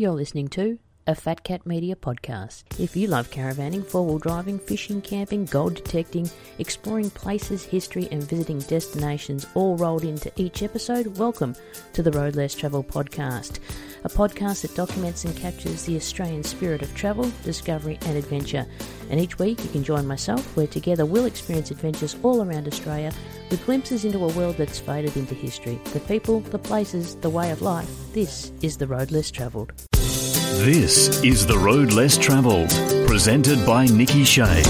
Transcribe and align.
You're 0.00 0.12
listening 0.12 0.48
to 0.48 0.78
a 1.10 1.14
Fat 1.14 1.42
Cat 1.42 1.66
Media 1.66 1.96
podcast. 1.96 2.62
If 2.78 2.94
you 2.94 3.08
love 3.08 3.32
caravanning, 3.32 3.84
four 3.84 4.06
wheel 4.06 4.18
driving, 4.20 4.60
fishing, 4.60 5.02
camping, 5.02 5.44
gold 5.44 5.74
detecting, 5.74 6.30
exploring 6.60 7.10
places, 7.10 7.64
history, 7.64 8.06
and 8.12 8.22
visiting 8.22 8.60
destinations 8.60 9.44
all 9.54 9.76
rolled 9.76 10.04
into 10.04 10.30
each 10.36 10.62
episode, 10.62 11.18
welcome 11.18 11.56
to 11.94 12.04
the 12.04 12.12
Road 12.12 12.36
Less 12.36 12.54
Travel 12.54 12.84
podcast, 12.84 13.58
a 14.04 14.08
podcast 14.08 14.62
that 14.62 14.76
documents 14.76 15.24
and 15.24 15.36
captures 15.36 15.84
the 15.84 15.96
Australian 15.96 16.44
spirit 16.44 16.80
of 16.80 16.94
travel, 16.94 17.28
discovery, 17.42 17.98
and 18.02 18.16
adventure. 18.16 18.64
And 19.10 19.18
each 19.18 19.36
week 19.40 19.60
you 19.64 19.70
can 19.70 19.82
join 19.82 20.06
myself, 20.06 20.56
where 20.56 20.68
together 20.68 21.04
we'll 21.04 21.26
experience 21.26 21.72
adventures 21.72 22.14
all 22.22 22.40
around 22.40 22.68
Australia 22.68 23.10
with 23.50 23.66
glimpses 23.66 24.04
into 24.04 24.24
a 24.24 24.32
world 24.34 24.58
that's 24.58 24.78
faded 24.78 25.16
into 25.16 25.34
history. 25.34 25.80
The 25.92 25.98
people, 26.00 26.38
the 26.38 26.58
places, 26.60 27.16
the 27.16 27.30
way 27.30 27.50
of 27.50 27.62
life. 27.62 27.90
This 28.12 28.52
is 28.62 28.76
the 28.76 28.86
Road 28.86 29.10
Less 29.10 29.32
Travelled. 29.32 29.72
This 30.64 31.22
is 31.24 31.46
The 31.46 31.56
Road 31.56 31.94
Less 31.94 32.18
Travelled, 32.18 32.68
presented 33.06 33.64
by 33.64 33.86
Nikki 33.86 34.24
Shea. 34.24 34.62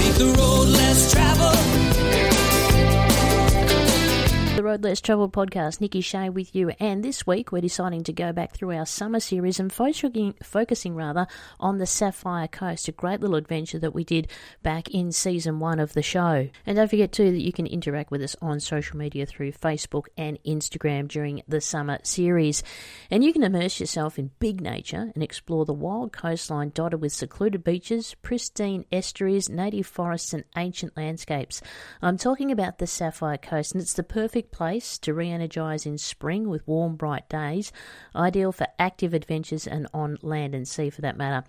Road 4.71 4.85
Less 4.85 5.01
Travelled 5.01 5.33
podcast, 5.33 5.81
Nikki 5.81 5.99
Shea 5.99 6.29
with 6.29 6.55
you. 6.55 6.69
And 6.79 7.03
this 7.03 7.27
week 7.27 7.51
we're 7.51 7.59
deciding 7.59 8.05
to 8.05 8.13
go 8.13 8.31
back 8.31 8.53
through 8.53 8.71
our 8.71 8.85
summer 8.85 9.19
series 9.19 9.59
and 9.59 9.69
focusing, 9.69 10.33
focusing 10.41 10.95
rather 10.95 11.27
on 11.59 11.77
the 11.77 11.85
Sapphire 11.85 12.47
Coast, 12.47 12.87
a 12.87 12.93
great 12.93 13.19
little 13.19 13.35
adventure 13.35 13.79
that 13.79 13.93
we 13.93 14.05
did 14.05 14.29
back 14.63 14.89
in 14.91 15.11
season 15.11 15.59
one 15.59 15.81
of 15.81 15.91
the 15.91 16.01
show. 16.01 16.47
And 16.65 16.77
don't 16.77 16.89
forget 16.89 17.11
too 17.11 17.31
that 17.31 17.41
you 17.41 17.51
can 17.51 17.67
interact 17.67 18.11
with 18.11 18.21
us 18.21 18.37
on 18.41 18.61
social 18.61 18.97
media 18.97 19.25
through 19.25 19.51
Facebook 19.51 20.05
and 20.15 20.39
Instagram 20.47 21.09
during 21.09 21.41
the 21.49 21.59
summer 21.59 21.99
series. 22.03 22.63
And 23.09 23.25
you 23.25 23.33
can 23.33 23.43
immerse 23.43 23.77
yourself 23.81 24.17
in 24.17 24.31
big 24.39 24.61
nature 24.61 25.11
and 25.13 25.21
explore 25.21 25.65
the 25.65 25.73
wild 25.73 26.13
coastline 26.13 26.71
dotted 26.73 27.01
with 27.01 27.11
secluded 27.11 27.65
beaches, 27.65 28.15
pristine 28.21 28.85
estuaries, 28.89 29.49
native 29.49 29.85
forests, 29.87 30.31
and 30.31 30.45
ancient 30.55 30.95
landscapes. 30.95 31.61
I'm 32.01 32.17
talking 32.17 32.53
about 32.53 32.77
the 32.77 32.87
Sapphire 32.87 33.37
Coast, 33.37 33.73
and 33.73 33.81
it's 33.81 33.95
the 33.95 34.03
perfect 34.03 34.53
place 34.53 34.60
to 34.61 35.13
re 35.13 35.31
energise 35.31 35.87
in 35.87 35.97
spring 35.97 36.47
with 36.47 36.67
warm, 36.67 36.95
bright 36.95 37.27
days, 37.29 37.71
ideal 38.15 38.51
for 38.51 38.67
active 38.77 39.11
adventures 39.11 39.65
and 39.65 39.87
on 39.91 40.19
land 40.21 40.53
and 40.53 40.67
sea 40.67 40.91
for 40.91 41.01
that 41.01 41.17
matter. 41.17 41.43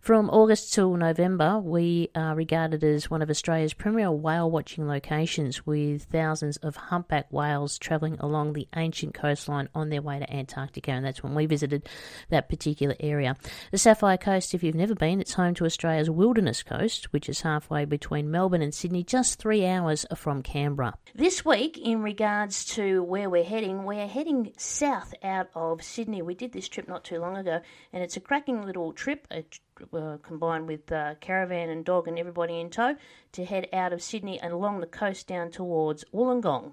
From 0.00 0.28
August 0.30 0.74
till 0.74 0.96
November, 0.96 1.60
we 1.60 2.10
are 2.16 2.34
regarded 2.34 2.82
as 2.82 3.08
one 3.08 3.22
of 3.22 3.30
Australia's 3.30 3.72
premier 3.72 4.10
whale 4.10 4.50
watching 4.50 4.88
locations, 4.88 5.64
with 5.64 6.04
thousands 6.04 6.56
of 6.56 6.74
humpback 6.74 7.32
whales 7.32 7.78
travelling 7.78 8.16
along 8.18 8.54
the 8.54 8.66
ancient 8.74 9.14
coastline 9.14 9.68
on 9.72 9.88
their 9.88 10.02
way 10.02 10.18
to 10.18 10.34
Antarctica, 10.34 10.90
and 10.90 11.04
that's 11.04 11.22
when 11.22 11.36
we 11.36 11.46
visited 11.46 11.88
that 12.30 12.48
particular 12.48 12.96
area. 12.98 13.36
The 13.70 13.78
Sapphire 13.78 14.18
Coast, 14.18 14.54
if 14.54 14.64
you've 14.64 14.74
never 14.74 14.96
been, 14.96 15.20
it's 15.20 15.34
home 15.34 15.54
to 15.54 15.66
Australia's 15.66 16.10
wilderness 16.10 16.64
coast, 16.64 17.12
which 17.12 17.28
is 17.28 17.42
halfway 17.42 17.84
between 17.84 18.28
Melbourne 18.28 18.62
and 18.62 18.74
Sydney, 18.74 19.04
just 19.04 19.38
three 19.38 19.64
hours 19.64 20.04
from 20.16 20.42
Canberra. 20.42 20.94
This 21.14 21.44
week, 21.44 21.78
in 21.78 22.02
regards 22.02 22.55
to 22.64 23.02
where 23.02 23.28
we're 23.28 23.44
heading, 23.44 23.84
we're 23.84 24.06
heading 24.06 24.52
south 24.56 25.14
out 25.22 25.48
of 25.54 25.82
Sydney. 25.82 26.22
We 26.22 26.34
did 26.34 26.52
this 26.52 26.68
trip 26.68 26.88
not 26.88 27.04
too 27.04 27.18
long 27.18 27.36
ago, 27.36 27.60
and 27.92 28.02
it's 28.02 28.16
a 28.16 28.20
cracking 28.20 28.62
little 28.62 28.92
trip. 28.92 29.26
A 29.30 29.44
uh, 29.92 30.16
combined 30.22 30.66
with 30.66 30.90
uh, 30.90 31.14
caravan 31.20 31.68
and 31.68 31.84
dog 31.84 32.08
and 32.08 32.18
everybody 32.18 32.58
in 32.58 32.70
tow 32.70 32.96
to 33.32 33.44
head 33.44 33.68
out 33.72 33.92
of 33.92 34.02
Sydney 34.02 34.40
and 34.40 34.52
along 34.52 34.80
the 34.80 34.86
coast 34.86 35.26
down 35.26 35.50
towards 35.50 36.04
Wollongong. 36.14 36.72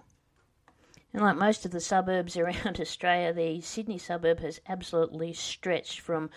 And 1.13 1.21
like 1.21 1.35
most 1.35 1.65
of 1.65 1.71
the 1.71 1.81
suburbs 1.81 2.37
around 2.37 2.79
Australia, 2.79 3.33
the 3.33 3.61
Sydney 3.61 3.97
suburb 3.97 4.39
has 4.39 4.61
absolutely 4.67 5.33
stretched 5.33 5.99
from 5.99 6.29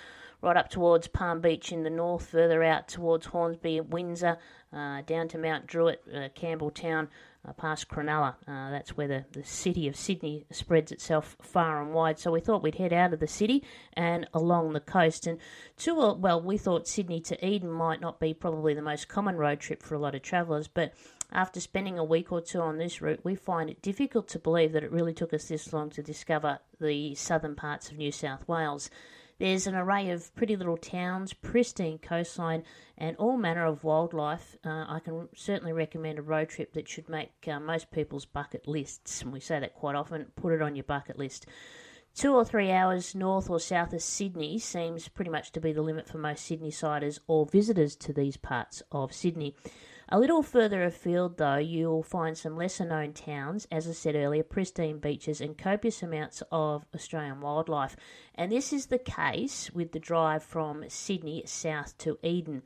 right 0.43 0.57
up 0.57 0.69
towards 0.69 1.09
Palm 1.09 1.41
Beach 1.41 1.73
in 1.73 1.83
the 1.83 1.91
north, 1.91 2.27
further 2.27 2.63
out 2.63 2.89
towards 2.89 3.27
Hornsby 3.27 3.81
Windsor, 3.81 4.37
uh, 4.73 5.03
down 5.03 5.29
to 5.29 5.39
Mount 5.39 5.67
Druitt, 5.67 6.03
uh, 6.13 6.29
Campbelltown, 6.37 7.09
past 7.53 7.89
Cronulla. 7.89 8.35
Uh, 8.47 8.71
that's 8.71 8.97
where 8.97 9.09
the, 9.09 9.25
the 9.33 9.45
city 9.45 9.89
of 9.89 9.97
Sydney 9.97 10.45
spreads 10.51 10.93
itself 10.93 11.37
far 11.41 11.83
and 11.83 11.93
wide. 11.93 12.19
So 12.19 12.31
we 12.31 12.41
thought 12.41 12.63
we'd 12.63 12.77
head 12.77 12.93
out 12.93 13.13
of 13.13 13.21
the 13.21 13.27
city 13.27 13.65
and 13.95 14.29
along 14.33 14.73
the 14.73 14.81
coast. 14.81 15.27
And 15.27 15.39
to 15.79 15.95
well, 15.95 16.41
we 16.41 16.59
thought 16.59 16.89
Sydney 16.89 17.21
to 17.21 17.47
Eden 17.47 17.71
might 17.71 18.01
not 18.01 18.21
be 18.21 18.35
probably 18.35 18.75
the 18.75 18.83
most 18.83 19.09
common 19.09 19.37
road 19.37 19.61
trip 19.61 19.83
for 19.83 19.95
a 19.95 19.99
lot 19.99 20.15
of 20.15 20.23
travellers, 20.23 20.69
but 20.69 20.93
after 21.33 21.61
spending 21.61 21.99
a 21.99 22.05
week 22.05 22.31
or 22.31 22.41
two 22.41 22.61
on 22.61 22.79
this 22.79 23.03
route, 23.03 23.25
we 23.25 23.35
find 23.35 23.69
it 23.69 23.83
difficult 23.83 24.29
to 24.29 24.39
believe 24.39 24.73
that 24.73 24.85
it 24.85 24.93
really 24.93 25.13
took 25.13 25.35
us 25.35 25.49
this 25.49 25.73
long 25.73 25.91
to 25.91 26.03
discover 26.03 26.61
the 26.81 27.15
southern 27.15 27.57
parts 27.57 27.91
of 27.91 27.97
New 27.97 28.13
South 28.13 28.47
Wales. 28.47 28.91
There's 29.39 29.67
an 29.67 29.75
array 29.75 30.11
of 30.11 30.35
pretty 30.35 30.57
little 30.57 30.79
towns, 30.79 31.35
pristine 31.35 31.99
coastline, 31.99 32.65
and 32.97 33.17
all 33.19 33.37
manner 33.37 33.67
of 33.67 33.85
wildlife. 33.85 34.57
Uh, 34.65 34.87
I 34.89 35.01
can 35.05 35.29
certainly 35.35 35.75
recommend 35.75 36.19
a 36.19 36.23
road 36.23 36.49
trip 36.49 36.73
that 36.73 36.89
should 36.89 37.09
make 37.11 37.33
uh, 37.47 37.61
most 37.61 37.91
people's 37.91 38.25
bucket 38.25 38.67
lists, 38.67 39.21
and 39.21 39.33
we 39.33 39.41
say 39.41 39.61
that 39.61 39.75
quite 39.75 39.95
often. 39.95 40.33
Put 40.37 40.55
it 40.55 40.63
on 40.63 40.75
your 40.75 40.85
bucket 40.85 41.19
list. 41.19 41.47
Two 42.15 42.35
or 42.35 42.47
three 42.47 42.71
hours 42.71 43.15
north 43.15 43.51
or 43.51 43.61
south 43.61 43.93
of 43.93 44.01
Sydney 44.01 44.59
seems 44.59 45.07
pretty 45.07 45.31
much 45.31 45.53
to 45.53 45.61
be 45.61 45.75
the 45.75 45.83
limit 45.83 46.09
for 46.09 46.17
most 46.17 46.47
Sydney 46.47 46.71
siders 46.71 47.21
or 47.27 47.45
visitors 47.45 47.95
to 47.97 48.15
these 48.15 48.39
parts 48.39 48.83
of 48.91 49.13
Sydney. 49.13 49.55
A 50.09 50.21
little 50.21 50.45
further 50.45 50.85
afield, 50.85 51.37
though, 51.37 51.57
you'll 51.57 52.05
find 52.05 52.39
some 52.39 52.57
lesser 52.57 52.85
known 52.85 53.13
towns, 53.13 53.67
as 53.73 53.89
I 53.89 53.93
said 53.93 54.15
earlier, 54.15 54.45
pristine 54.45 54.99
beaches 54.99 55.41
and 55.41 55.59
copious 55.59 56.01
amounts 56.01 56.45
of 56.53 56.87
Australian 56.95 57.41
wildlife. 57.41 57.97
And 58.37 58.53
this 58.53 58.73
is 58.73 58.87
the 58.87 58.99
case 58.99 59.73
with 59.73 59.91
the 59.91 59.99
drive 59.99 60.45
from 60.45 60.85
Sydney 60.89 61.43
south 61.47 61.99
to 61.99 62.19
Eden. 62.23 62.63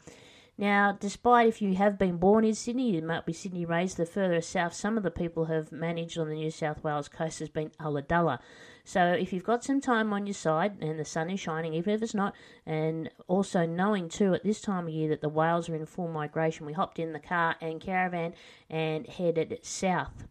Now, 0.60 0.92
despite 0.92 1.48
if 1.48 1.62
you 1.62 1.74
have 1.76 1.98
been 1.98 2.18
born 2.18 2.44
in 2.44 2.54
Sydney, 2.54 2.94
you 2.94 3.00
might 3.00 3.24
be 3.24 3.32
Sydney 3.32 3.64
raised, 3.64 3.96
the 3.96 4.04
further 4.04 4.42
south 4.42 4.74
some 4.74 4.98
of 4.98 5.02
the 5.02 5.10
people 5.10 5.46
have 5.46 5.72
managed 5.72 6.18
on 6.18 6.28
the 6.28 6.34
New 6.34 6.50
South 6.50 6.84
Wales 6.84 7.08
coast 7.08 7.38
has 7.38 7.48
been 7.48 7.70
Ulladulla. 7.80 8.40
So 8.84 9.06
if 9.06 9.32
you've 9.32 9.42
got 9.42 9.64
some 9.64 9.80
time 9.80 10.12
on 10.12 10.26
your 10.26 10.34
side 10.34 10.76
and 10.82 11.00
the 11.00 11.04
sun 11.06 11.30
is 11.30 11.40
shining, 11.40 11.72
even 11.72 11.94
if 11.94 12.02
it's 12.02 12.12
not, 12.12 12.34
and 12.66 13.08
also 13.26 13.64
knowing 13.64 14.10
too 14.10 14.34
at 14.34 14.44
this 14.44 14.60
time 14.60 14.86
of 14.86 14.92
year 14.92 15.08
that 15.08 15.22
the 15.22 15.30
whales 15.30 15.70
are 15.70 15.74
in 15.74 15.86
full 15.86 16.08
migration, 16.08 16.66
we 16.66 16.74
hopped 16.74 16.98
in 16.98 17.14
the 17.14 17.20
car 17.20 17.56
and 17.62 17.80
caravan 17.80 18.34
and 18.68 19.06
headed 19.06 19.60
south. 19.62 20.26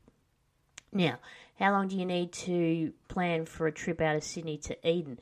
Now, 0.93 1.17
how 1.57 1.71
long 1.71 1.87
do 1.87 1.97
you 1.97 2.05
need 2.05 2.33
to 2.33 2.93
plan 3.07 3.47
for 3.47 3.65
a 3.65 3.71
trip 3.71 3.99
out 3.99 4.15
of 4.15 4.23
Sydney 4.23 4.59
to 4.59 4.87
Eden? 4.87 5.19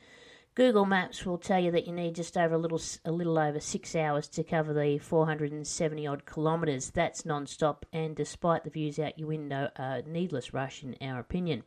Google 0.58 0.86
Maps 0.86 1.24
will 1.24 1.38
tell 1.38 1.60
you 1.60 1.70
that 1.70 1.86
you 1.86 1.92
need 1.92 2.16
just 2.16 2.36
over 2.36 2.56
a 2.56 2.58
little 2.58 2.80
a 3.04 3.12
little 3.12 3.38
over 3.38 3.60
six 3.60 3.94
hours 3.94 4.26
to 4.26 4.42
cover 4.42 4.74
the 4.74 4.98
470 4.98 6.04
odd 6.04 6.26
kilometres. 6.26 6.90
That's 6.90 7.24
non-stop, 7.24 7.86
and 7.92 8.16
despite 8.16 8.64
the 8.64 8.70
views 8.70 8.98
out 8.98 9.20
your 9.20 9.28
window, 9.28 9.70
a 9.76 10.02
needless 10.04 10.52
rush 10.52 10.82
in 10.82 10.96
our 11.00 11.20
opinion. 11.20 11.62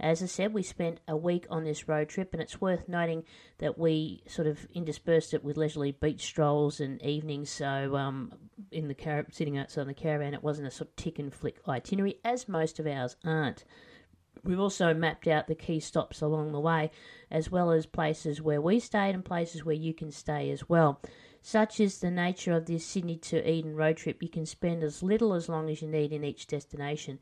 As 0.00 0.20
I 0.20 0.26
said, 0.26 0.52
we 0.52 0.64
spent 0.64 0.98
a 1.06 1.16
week 1.16 1.46
on 1.48 1.62
this 1.62 1.86
road 1.86 2.08
trip, 2.08 2.32
and 2.32 2.42
it's 2.42 2.60
worth 2.60 2.88
noting 2.88 3.22
that 3.58 3.78
we 3.78 4.24
sort 4.26 4.48
of 4.48 4.66
interspersed 4.74 5.32
it 5.32 5.44
with 5.44 5.56
leisurely 5.56 5.92
beach 5.92 6.22
strolls 6.22 6.80
and 6.80 7.00
evenings. 7.02 7.50
So, 7.50 7.94
um, 7.94 8.32
in 8.72 8.88
the 8.88 8.96
car- 8.96 9.26
sitting 9.30 9.58
outside 9.58 9.82
on 9.82 9.86
the 9.86 9.94
caravan, 9.94 10.34
it 10.34 10.42
wasn't 10.42 10.66
a 10.66 10.72
sort 10.72 10.88
of 10.88 10.96
tick 10.96 11.20
and 11.20 11.32
flick 11.32 11.60
itinerary, 11.68 12.16
as 12.24 12.48
most 12.48 12.80
of 12.80 12.86
ours 12.88 13.14
aren't. 13.24 13.64
We've 14.44 14.60
also 14.60 14.92
mapped 14.92 15.26
out 15.26 15.46
the 15.46 15.54
key 15.54 15.80
stops 15.80 16.20
along 16.20 16.52
the 16.52 16.60
way, 16.60 16.90
as 17.30 17.50
well 17.50 17.70
as 17.70 17.86
places 17.86 18.42
where 18.42 18.60
we 18.60 18.78
stayed 18.78 19.14
and 19.14 19.24
places 19.24 19.64
where 19.64 19.74
you 19.74 19.94
can 19.94 20.10
stay 20.10 20.50
as 20.50 20.68
well. 20.68 21.00
Such 21.40 21.80
is 21.80 21.98
the 21.98 22.10
nature 22.10 22.52
of 22.52 22.66
this 22.66 22.86
Sydney 22.86 23.16
to 23.18 23.50
Eden 23.50 23.74
road 23.74 23.96
trip, 23.96 24.22
you 24.22 24.28
can 24.28 24.46
spend 24.46 24.82
as 24.82 25.02
little 25.02 25.34
as 25.34 25.48
long 25.48 25.68
as 25.68 25.82
you 25.82 25.88
need 25.88 26.12
in 26.12 26.24
each 26.24 26.46
destination. 26.46 27.18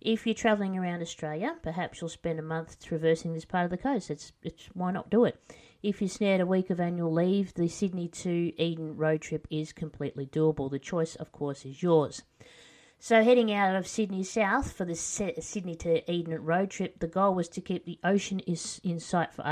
If 0.00 0.26
you're 0.26 0.34
travelling 0.34 0.78
around 0.78 1.02
Australia, 1.02 1.56
perhaps 1.62 2.00
you'll 2.00 2.08
spend 2.08 2.38
a 2.38 2.42
month 2.42 2.82
traversing 2.82 3.34
this 3.34 3.44
part 3.44 3.64
of 3.64 3.70
the 3.70 3.76
coast. 3.76 4.10
It's, 4.10 4.32
it's 4.42 4.68
why 4.72 4.92
not 4.92 5.10
do 5.10 5.24
it? 5.24 5.38
If 5.82 6.00
you 6.00 6.08
snared 6.08 6.40
a 6.40 6.46
week 6.46 6.70
of 6.70 6.80
annual 6.80 7.12
leave, 7.12 7.52
the 7.54 7.68
Sydney 7.68 8.08
to 8.08 8.52
Eden 8.60 8.96
road 8.96 9.20
trip 9.20 9.46
is 9.50 9.72
completely 9.72 10.26
doable. 10.26 10.70
The 10.70 10.78
choice, 10.78 11.16
of 11.16 11.32
course, 11.32 11.64
is 11.64 11.82
yours. 11.82 12.22
So, 13.02 13.22
heading 13.22 13.50
out 13.50 13.74
of 13.76 13.88
Sydney 13.88 14.22
south 14.22 14.72
for 14.72 14.84
the 14.84 14.94
Sydney 14.94 15.74
to 15.76 16.12
Eden 16.12 16.44
road 16.44 16.68
trip, 16.68 16.98
the 16.98 17.06
goal 17.06 17.34
was 17.34 17.48
to 17.48 17.62
keep 17.62 17.86
the 17.86 17.98
ocean 18.04 18.40
is 18.40 18.78
in 18.84 19.00
sight 19.00 19.32
for 19.32 19.42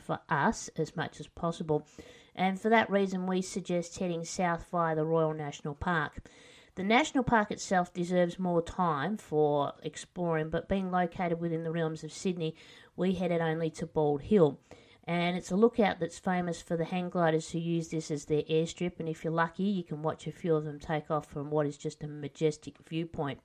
for 0.00 0.18
us 0.28 0.68
as 0.76 0.96
much 0.96 1.20
as 1.20 1.28
possible. 1.28 1.86
And 2.34 2.60
for 2.60 2.68
that 2.68 2.90
reason, 2.90 3.28
we 3.28 3.42
suggest 3.42 4.00
heading 4.00 4.24
south 4.24 4.66
via 4.72 4.96
the 4.96 5.04
Royal 5.04 5.32
National 5.32 5.76
Park. 5.76 6.28
The 6.74 6.82
national 6.82 7.22
park 7.22 7.52
itself 7.52 7.92
deserves 7.92 8.40
more 8.40 8.60
time 8.60 9.16
for 9.16 9.74
exploring, 9.84 10.50
but 10.50 10.68
being 10.68 10.90
located 10.90 11.40
within 11.40 11.62
the 11.62 11.70
realms 11.70 12.02
of 12.02 12.12
Sydney, 12.12 12.56
we 12.96 13.14
headed 13.14 13.40
only 13.40 13.70
to 13.70 13.86
Bald 13.86 14.22
Hill. 14.22 14.58
And 15.04 15.36
it's 15.36 15.50
a 15.50 15.56
lookout 15.56 15.98
that's 15.98 16.18
famous 16.18 16.60
for 16.60 16.76
the 16.76 16.84
hang 16.84 17.10
gliders 17.10 17.50
who 17.50 17.58
use 17.58 17.88
this 17.88 18.10
as 18.10 18.26
their 18.26 18.42
airstrip, 18.42 19.00
and 19.00 19.08
if 19.08 19.24
you're 19.24 19.32
lucky, 19.32 19.64
you 19.64 19.82
can 19.82 20.02
watch 20.02 20.26
a 20.26 20.32
few 20.32 20.54
of 20.54 20.64
them 20.64 20.78
take 20.78 21.10
off 21.10 21.26
from 21.26 21.50
what 21.50 21.66
is 21.66 21.76
just 21.76 22.04
a 22.04 22.08
majestic 22.08 22.76
viewpoint. 22.88 23.40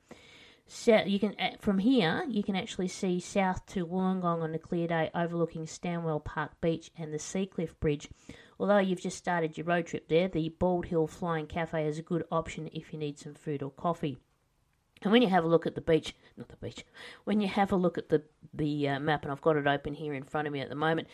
So 0.67 1.03
you 1.05 1.19
can 1.19 1.35
from 1.59 1.77
here 1.77 2.25
you 2.27 2.41
can 2.41 2.55
actually 2.55 2.87
see 2.87 3.19
south 3.19 3.67
to 3.67 3.85
Wollongong 3.85 4.41
on 4.41 4.55
a 4.55 4.59
clear 4.59 4.87
day, 4.87 5.11
overlooking 5.13 5.67
Stanwell 5.67 6.19
Park 6.19 6.59
Beach 6.59 6.89
and 6.97 7.13
the 7.13 7.19
Seacliff 7.19 7.79
Bridge, 7.79 8.09
Although 8.57 8.77
you've 8.77 9.01
just 9.01 9.17
started 9.17 9.57
your 9.57 9.65
road 9.65 9.85
trip 9.87 10.07
there, 10.07 10.29
the 10.29 10.49
Bald 10.49 10.85
Hill 10.85 11.07
Flying 11.07 11.47
Cafe 11.47 11.85
is 11.85 11.99
a 11.99 12.03
good 12.03 12.23
option 12.31 12.69
if 12.71 12.93
you 12.93 12.99
need 12.99 13.19
some 13.19 13.33
food 13.33 13.61
or 13.61 13.71
coffee. 13.71 14.17
And 15.01 15.11
when 15.11 15.21
you 15.21 15.27
have 15.29 15.43
a 15.43 15.47
look 15.47 15.67
at 15.67 15.75
the 15.75 15.81
beach, 15.81 16.15
not 16.37 16.49
the 16.49 16.55
beach, 16.55 16.85
when 17.25 17.41
you 17.41 17.47
have 17.47 17.71
a 17.71 17.75
look 17.75 17.97
at 17.97 18.09
the 18.09 18.23
the 18.53 18.87
uh, 18.87 18.99
map, 18.99 19.23
and 19.23 19.31
I've 19.31 19.41
got 19.41 19.57
it 19.57 19.67
open 19.67 19.93
here 19.93 20.13
in 20.13 20.23
front 20.23 20.47
of 20.47 20.53
me 20.53 20.61
at 20.61 20.69
the 20.69 20.75
moment, 20.75 21.07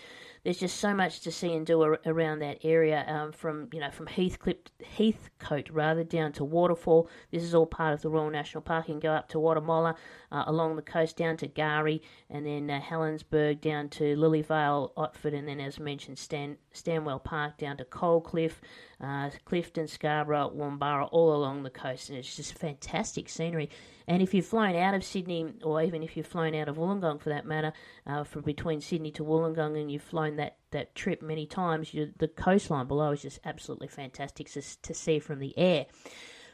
there's 0.43 0.59
just 0.59 0.77
so 0.77 0.93
much 0.93 1.21
to 1.21 1.31
see 1.31 1.53
and 1.53 1.65
do 1.65 1.81
ar- 1.81 1.99
around 2.05 2.39
that 2.39 2.59
area. 2.63 3.05
Um, 3.07 3.31
from 3.31 3.69
you 3.71 3.79
know 3.79 3.91
from 3.91 4.07
Heathcliff, 4.07 4.57
Heathcote 4.97 5.69
rather 5.69 6.03
down 6.03 6.31
to 6.33 6.43
Waterfall. 6.43 7.09
This 7.31 7.43
is 7.43 7.53
all 7.53 7.65
part 7.65 7.93
of 7.93 8.01
the 8.01 8.09
Royal 8.09 8.29
National 8.29 8.61
Park. 8.61 8.87
You 8.87 8.95
can 8.95 8.99
go 8.99 9.11
up 9.11 9.29
to 9.29 9.37
Wattamolla, 9.37 9.95
uh, 10.31 10.43
along 10.47 10.75
the 10.75 10.81
coast 10.81 11.17
down 11.17 11.37
to 11.37 11.47
Garie 11.47 12.01
and 12.29 12.45
then 12.45 12.69
uh, 12.69 12.79
Helensburgh 12.79 13.61
down 13.61 13.89
to 13.89 14.15
Lilyvale, 14.15 14.93
Otford, 14.95 15.37
and 15.37 15.47
then 15.47 15.59
as 15.59 15.79
mentioned 15.79 16.17
Stan- 16.17 16.57
Stanwell 16.71 17.19
Park 17.19 17.57
down 17.57 17.77
to 17.77 17.85
Coalcliff, 17.85 18.53
uh, 19.01 19.29
Clifton, 19.45 19.87
Scarborough, 19.87 20.51
Wombarra, 20.53 21.05
all 21.07 21.35
along 21.35 21.63
the 21.63 21.69
coast, 21.69 22.09
and 22.09 22.17
it's 22.17 22.35
just 22.35 22.57
fantastic 22.57 23.29
scenery. 23.29 23.69
And 24.07 24.21
if 24.21 24.33
you've 24.33 24.45
flown 24.45 24.75
out 24.75 24.93
of 24.93 25.03
Sydney, 25.03 25.53
or 25.63 25.81
even 25.81 26.03
if 26.03 26.17
you've 26.17 26.27
flown 26.27 26.55
out 26.55 26.67
of 26.67 26.77
Wollongong 26.77 27.21
for 27.21 27.29
that 27.29 27.45
matter, 27.45 27.73
uh, 28.05 28.23
from 28.23 28.41
between 28.41 28.81
Sydney 28.81 29.11
to 29.11 29.23
Wollongong, 29.23 29.79
and 29.79 29.91
you've 29.91 30.01
flown 30.01 30.35
that, 30.37 30.57
that 30.71 30.95
trip 30.95 31.21
many 31.21 31.45
times, 31.45 31.93
you, 31.93 32.11
the 32.17 32.27
coastline 32.27 32.87
below 32.87 33.11
is 33.11 33.21
just 33.21 33.39
absolutely 33.45 33.87
fantastic 33.87 34.49
to, 34.51 34.93
see 34.93 35.19
from 35.19 35.39
the 35.39 35.57
air. 35.57 35.85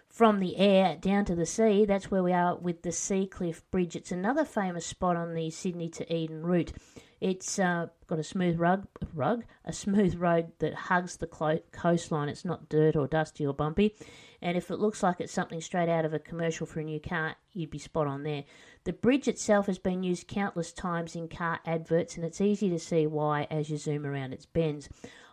From 0.10 0.40
the 0.40 0.58
air 0.58 0.98
down 1.00 1.26
to 1.26 1.36
the 1.36 1.46
sea, 1.46 1.86
that's 1.86 2.10
where 2.10 2.24
we 2.24 2.34
are 2.34 2.56
with 2.56 2.82
the 2.82 2.92
Seacliff 2.92 3.62
Bridge. 3.72 3.96
It's 3.96 4.12
another 4.12 4.46
famous 4.46 4.86
spot 4.86 5.16
on 5.16 5.34
the 5.34 5.50
Sydney 5.50 5.90
to 5.90 6.14
Eden 6.14 6.44
route. 6.44 6.72
It's 7.20 7.58
uh, 7.58 7.88
got 8.06 8.20
a 8.20 8.24
smooth 8.24 8.60
rug, 8.60 8.88
rug, 9.14 9.44
a 9.66 9.74
smooth 9.74 10.16
road 10.16 10.52
that 10.60 10.74
hugs 10.74 11.18
the 11.18 11.28
clo- 11.28 11.62
coastline. 11.72 12.30
It's 12.30 12.46
not 12.46 12.70
dirt 12.70 12.96
or 12.96 13.08
dusty 13.08 13.46
or 13.46 13.54
bumpy. 13.54 13.96
And 14.42 14.56
if 14.56 14.70
it 14.70 14.80
looks 14.80 15.02
like 15.02 15.20
it's 15.20 15.34
something 15.34 15.62
straight 15.62 15.90
out 15.90 16.06
of 16.06 16.14
a 16.14 16.20
commercial 16.20 16.68
for 16.68 16.80
a 16.80 16.84
new 16.84 17.00
car, 17.00 17.36
you'd 17.54 17.72
be 17.72 17.80
spot 17.80 18.06
on 18.06 18.22
there. 18.22 18.44
The 18.84 18.94
bridge 18.94 19.28
itself 19.28 19.66
has 19.66 19.80
been 19.80 20.04
used 20.04 20.28
countless 20.28 20.72
times 20.72 21.16
in 21.16 21.28
car 21.28 21.60
adverts, 21.66 22.16
and 22.16 22.26
it's 22.26 22.40
easy 22.40 22.70
to 22.70 22.80
see 22.80 23.08
why 23.08 23.48
as 23.50 23.70
you 23.70 23.78
zoom 23.78 24.06
around 24.06 24.34
its 24.34 24.46
bends. 24.46 24.88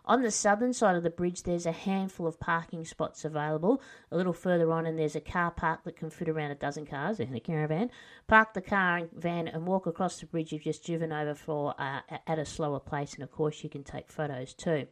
On 0.07 0.21
the 0.21 0.29
southern 0.29 0.71
side 0.71 0.95
of 0.95 1.01
the 1.01 1.09
bridge, 1.09 1.43
there's 1.43 1.65
a 1.65 1.71
handful 1.71 2.27
of 2.27 2.39
parking 2.39 2.85
spots 2.85 3.25
available. 3.25 3.81
A 4.11 4.17
little 4.17 4.33
further 4.33 4.71
on, 4.71 4.85
and 4.85 4.99
there's 4.99 5.15
a 5.15 5.21
car 5.21 5.49
park 5.49 5.83
that 5.83 5.97
can 5.97 6.11
fit 6.11 6.29
around 6.29 6.51
a 6.51 6.55
dozen 6.55 6.85
cars 6.85 7.19
in 7.19 7.33
a 7.33 7.39
caravan. 7.39 7.89
Park 8.27 8.53
the 8.53 8.61
car 8.61 8.97
and 8.97 9.11
van 9.11 9.47
and 9.47 9.65
walk 9.65 9.87
across 9.87 10.19
the 10.19 10.27
bridge 10.27 10.51
you've 10.51 10.61
just 10.61 10.85
driven 10.85 11.11
over 11.11 11.33
for 11.33 11.73
uh, 11.79 12.01
at 12.27 12.37
a 12.37 12.45
slower 12.45 12.79
pace, 12.79 13.15
and 13.15 13.23
of 13.23 13.31
course, 13.31 13.63
you 13.63 13.69
can 13.69 13.83
take 13.83 14.11
photos 14.11 14.53
too. 14.53 14.87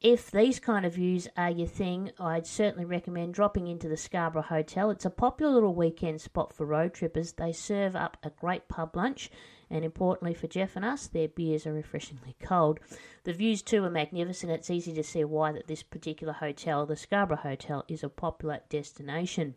If 0.00 0.30
these 0.30 0.60
kind 0.60 0.86
of 0.86 0.94
views 0.94 1.26
are 1.36 1.50
your 1.50 1.66
thing, 1.66 2.12
I'd 2.20 2.46
certainly 2.46 2.84
recommend 2.84 3.34
dropping 3.34 3.66
into 3.66 3.88
the 3.88 3.96
Scarborough 3.96 4.42
Hotel. 4.42 4.90
It's 4.90 5.04
a 5.04 5.10
popular 5.10 5.52
little 5.52 5.74
weekend 5.74 6.20
spot 6.20 6.52
for 6.52 6.64
road 6.64 6.94
trippers. 6.94 7.32
They 7.32 7.52
serve 7.52 7.96
up 7.96 8.16
a 8.22 8.30
great 8.30 8.68
pub 8.68 8.94
lunch, 8.94 9.28
and 9.70 9.84
importantly 9.84 10.34
for 10.34 10.46
Jeff 10.46 10.76
and 10.76 10.84
us, 10.84 11.06
their 11.06 11.28
beers 11.28 11.66
are 11.66 11.72
refreshingly 11.72 12.36
cold. 12.40 12.80
The 13.24 13.32
views 13.32 13.62
too 13.62 13.84
are 13.84 13.90
magnificent. 13.90 14.52
It's 14.52 14.70
easy 14.70 14.92
to 14.94 15.02
see 15.02 15.24
why 15.24 15.52
that 15.52 15.66
this 15.66 15.82
particular 15.82 16.32
hotel, 16.32 16.86
the 16.86 16.96
Scarborough 16.96 17.38
Hotel, 17.38 17.84
is 17.88 18.02
a 18.02 18.08
popular 18.08 18.60
destination. 18.68 19.54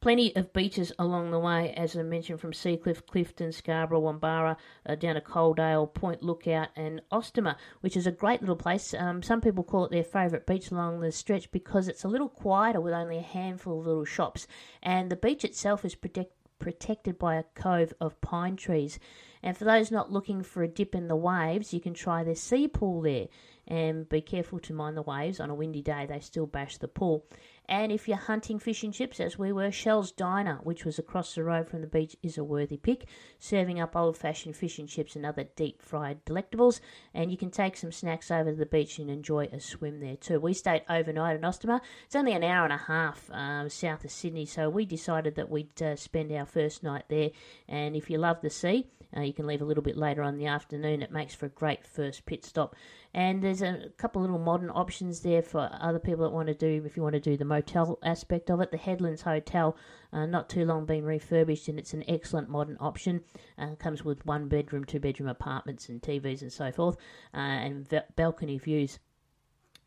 Plenty 0.00 0.34
of 0.36 0.52
beaches 0.52 0.92
along 0.96 1.32
the 1.32 1.40
way, 1.40 1.72
as 1.72 1.96
I 1.96 2.02
mentioned, 2.02 2.40
from 2.40 2.52
Seacliff, 2.52 3.04
Clifton, 3.04 3.50
Scarborough, 3.50 3.98
Wombarra, 3.98 4.56
uh, 4.86 4.94
down 4.94 5.16
to 5.16 5.20
Coledale, 5.20 5.92
Point 5.92 6.22
Lookout, 6.22 6.68
and 6.76 7.02
Austinmer, 7.10 7.56
which 7.80 7.96
is 7.96 8.06
a 8.06 8.12
great 8.12 8.40
little 8.40 8.54
place. 8.54 8.94
Um, 8.94 9.24
some 9.24 9.40
people 9.40 9.64
call 9.64 9.86
it 9.86 9.90
their 9.90 10.04
favourite 10.04 10.46
beach 10.46 10.70
along 10.70 11.00
the 11.00 11.10
stretch 11.10 11.50
because 11.50 11.88
it's 11.88 12.04
a 12.04 12.08
little 12.08 12.28
quieter 12.28 12.80
with 12.80 12.94
only 12.94 13.18
a 13.18 13.22
handful 13.22 13.80
of 13.80 13.86
little 13.86 14.04
shops, 14.04 14.46
and 14.84 15.10
the 15.10 15.16
beach 15.16 15.44
itself 15.44 15.84
is 15.84 15.96
protect- 15.96 16.37
protected 16.58 17.18
by 17.18 17.36
a 17.36 17.44
cove 17.54 17.92
of 18.00 18.20
pine 18.20 18.56
trees. 18.56 18.98
And 19.42 19.56
for 19.56 19.64
those 19.64 19.90
not 19.90 20.12
looking 20.12 20.42
for 20.42 20.62
a 20.62 20.68
dip 20.68 20.94
in 20.94 21.08
the 21.08 21.16
waves, 21.16 21.72
you 21.72 21.80
can 21.80 21.94
try 21.94 22.24
their 22.24 22.34
sea 22.34 22.68
pool 22.68 23.02
there. 23.02 23.26
And 23.66 24.08
be 24.08 24.20
careful 24.20 24.58
to 24.60 24.72
mind 24.72 24.96
the 24.96 25.02
waves. 25.02 25.40
On 25.40 25.50
a 25.50 25.54
windy 25.54 25.82
day, 25.82 26.06
they 26.06 26.20
still 26.20 26.46
bash 26.46 26.78
the 26.78 26.88
pool. 26.88 27.26
And 27.68 27.92
if 27.92 28.08
you're 28.08 28.16
hunting 28.16 28.58
fish 28.58 28.82
and 28.82 28.94
chips, 28.94 29.20
as 29.20 29.38
we 29.38 29.52
were, 29.52 29.70
Shell's 29.70 30.10
Diner, 30.10 30.58
which 30.62 30.86
was 30.86 30.98
across 30.98 31.34
the 31.34 31.44
road 31.44 31.68
from 31.68 31.82
the 31.82 31.86
beach, 31.86 32.16
is 32.22 32.38
a 32.38 32.44
worthy 32.44 32.78
pick, 32.78 33.06
serving 33.38 33.78
up 33.78 33.94
old 33.94 34.16
fashioned 34.16 34.56
fish 34.56 34.78
and 34.78 34.88
chips 34.88 35.14
and 35.14 35.26
other 35.26 35.44
deep 35.54 35.82
fried 35.82 36.24
delectables. 36.24 36.80
And 37.12 37.30
you 37.30 37.36
can 37.36 37.50
take 37.50 37.76
some 37.76 37.92
snacks 37.92 38.30
over 38.30 38.52
to 38.52 38.56
the 38.56 38.64
beach 38.64 38.98
and 38.98 39.10
enjoy 39.10 39.50
a 39.52 39.60
swim 39.60 40.00
there 40.00 40.16
too. 40.16 40.40
We 40.40 40.54
stayed 40.54 40.82
overnight 40.88 41.36
in 41.36 41.42
Austinmer. 41.42 41.82
It's 42.06 42.16
only 42.16 42.32
an 42.32 42.42
hour 42.42 42.64
and 42.64 42.72
a 42.72 42.78
half 42.78 43.30
um, 43.32 43.68
south 43.68 44.02
of 44.02 44.10
Sydney, 44.10 44.46
so 44.46 44.70
we 44.70 44.86
decided 44.86 45.34
that 45.34 45.50
we'd 45.50 45.82
uh, 45.82 45.96
spend 45.96 46.32
our 46.32 46.46
first 46.46 46.82
night 46.82 47.04
there. 47.10 47.30
And 47.68 47.94
if 47.94 48.08
you 48.08 48.16
love 48.16 48.40
the 48.40 48.48
sea, 48.48 48.86
uh, 49.16 49.20
you 49.20 49.32
can 49.32 49.46
leave 49.46 49.62
a 49.62 49.64
little 49.64 49.82
bit 49.82 49.96
later 49.96 50.22
on 50.22 50.34
in 50.34 50.38
the 50.38 50.46
afternoon. 50.46 51.02
It 51.02 51.10
makes 51.10 51.34
for 51.34 51.46
a 51.46 51.50
great 51.50 51.86
first 51.86 52.26
pit 52.26 52.44
stop. 52.44 52.76
And 53.14 53.42
there's 53.42 53.62
a 53.62 53.88
couple 53.96 54.20
little 54.20 54.38
modern 54.38 54.70
options 54.70 55.20
there 55.20 55.42
for 55.42 55.70
other 55.80 55.98
people 55.98 56.24
that 56.24 56.34
want 56.34 56.48
to 56.48 56.54
do, 56.54 56.82
if 56.84 56.96
you 56.96 57.02
want 57.02 57.14
to 57.14 57.20
do 57.20 57.36
the 57.36 57.44
motel 57.44 57.98
aspect 58.02 58.50
of 58.50 58.60
it. 58.60 58.70
The 58.70 58.76
Headlands 58.76 59.22
Hotel, 59.22 59.76
uh, 60.12 60.26
not 60.26 60.48
too 60.50 60.64
long 60.64 60.84
been 60.84 61.04
refurbished, 61.04 61.68
and 61.68 61.78
it's 61.78 61.94
an 61.94 62.04
excellent 62.06 62.50
modern 62.50 62.76
option. 62.80 63.22
Uh, 63.58 63.74
comes 63.76 64.04
with 64.04 64.26
one 64.26 64.48
bedroom, 64.48 64.84
two 64.84 65.00
bedroom 65.00 65.28
apartments, 65.28 65.88
and 65.88 66.02
TVs 66.02 66.42
and 66.42 66.52
so 66.52 66.70
forth, 66.70 66.96
uh, 67.32 67.38
and 67.38 67.88
v- 67.88 68.00
balcony 68.14 68.58
views. 68.58 68.98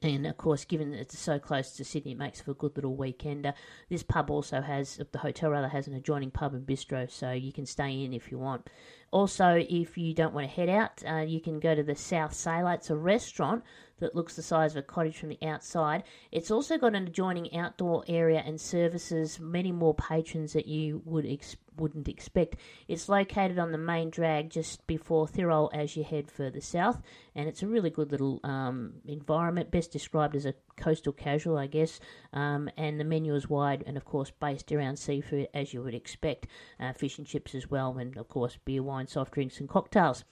And 0.03 0.25
of 0.25 0.35
course, 0.37 0.65
given 0.65 0.91
that 0.91 0.99
it's 0.99 1.19
so 1.19 1.37
close 1.37 1.73
to 1.73 1.85
Sydney, 1.85 2.13
it 2.13 2.17
makes 2.17 2.41
for 2.41 2.51
a 2.51 2.55
good 2.55 2.75
little 2.75 2.97
weekender. 2.97 3.53
This 3.87 4.01
pub 4.01 4.31
also 4.31 4.59
has, 4.59 4.99
the 5.11 5.19
hotel 5.19 5.51
rather, 5.51 5.67
has 5.67 5.87
an 5.87 5.93
adjoining 5.93 6.31
pub 6.31 6.55
and 6.55 6.65
bistro, 6.65 7.09
so 7.09 7.31
you 7.31 7.53
can 7.53 7.67
stay 7.67 8.03
in 8.03 8.11
if 8.11 8.31
you 8.31 8.39
want. 8.39 8.67
Also, 9.11 9.63
if 9.69 9.99
you 9.99 10.15
don't 10.15 10.33
want 10.33 10.49
to 10.49 10.55
head 10.55 10.69
out, 10.69 11.03
uh, 11.07 11.17
you 11.17 11.39
can 11.39 11.59
go 11.59 11.75
to 11.75 11.83
the 11.83 11.95
South 11.95 12.33
Sailor. 12.33 12.73
It's 12.73 12.89
a 12.89 12.95
restaurant 12.95 13.63
that 13.99 14.15
looks 14.15 14.35
the 14.35 14.41
size 14.41 14.71
of 14.71 14.77
a 14.77 14.81
cottage 14.81 15.17
from 15.17 15.29
the 15.29 15.47
outside. 15.47 16.03
It's 16.31 16.49
also 16.49 16.79
got 16.79 16.95
an 16.95 17.07
adjoining 17.07 17.55
outdoor 17.55 18.03
area 18.07 18.41
and 18.43 18.59
services 18.59 19.39
many 19.39 19.71
more 19.71 19.93
patrons 19.93 20.53
that 20.53 20.67
you 20.67 21.03
would 21.05 21.27
ex- 21.27 21.57
wouldn't 21.81 22.07
expect. 22.07 22.55
It's 22.87 23.09
located 23.09 23.59
on 23.59 23.71
the 23.71 23.77
main 23.77 24.09
drag 24.09 24.51
just 24.51 24.85
before 24.87 25.27
Thirroul 25.27 25.69
as 25.73 25.97
you 25.97 26.03
head 26.03 26.29
further 26.31 26.61
south, 26.61 27.01
and 27.35 27.49
it's 27.49 27.63
a 27.63 27.67
really 27.67 27.89
good 27.89 28.11
little 28.11 28.39
um, 28.43 28.93
environment, 29.05 29.71
best 29.71 29.91
described 29.91 30.35
as 30.35 30.45
a 30.45 30.53
coastal 30.77 31.13
casual, 31.13 31.57
I 31.57 31.67
guess. 31.67 31.99
Um, 32.31 32.69
and 32.77 32.99
the 32.99 33.03
menu 33.03 33.35
is 33.35 33.49
wide 33.49 33.83
and, 33.85 33.97
of 33.97 34.05
course, 34.05 34.31
based 34.31 34.71
around 34.71 34.97
seafood 34.97 35.47
as 35.53 35.73
you 35.73 35.81
would 35.81 35.95
expect, 35.95 36.47
uh, 36.79 36.93
fish 36.93 37.17
and 37.17 37.27
chips 37.27 37.55
as 37.55 37.69
well, 37.69 37.97
and 37.97 38.15
of 38.17 38.27
course, 38.29 38.57
beer, 38.63 38.83
wine, 38.83 39.07
soft 39.07 39.33
drinks, 39.33 39.59
and 39.59 39.67
cocktails. 39.67 40.23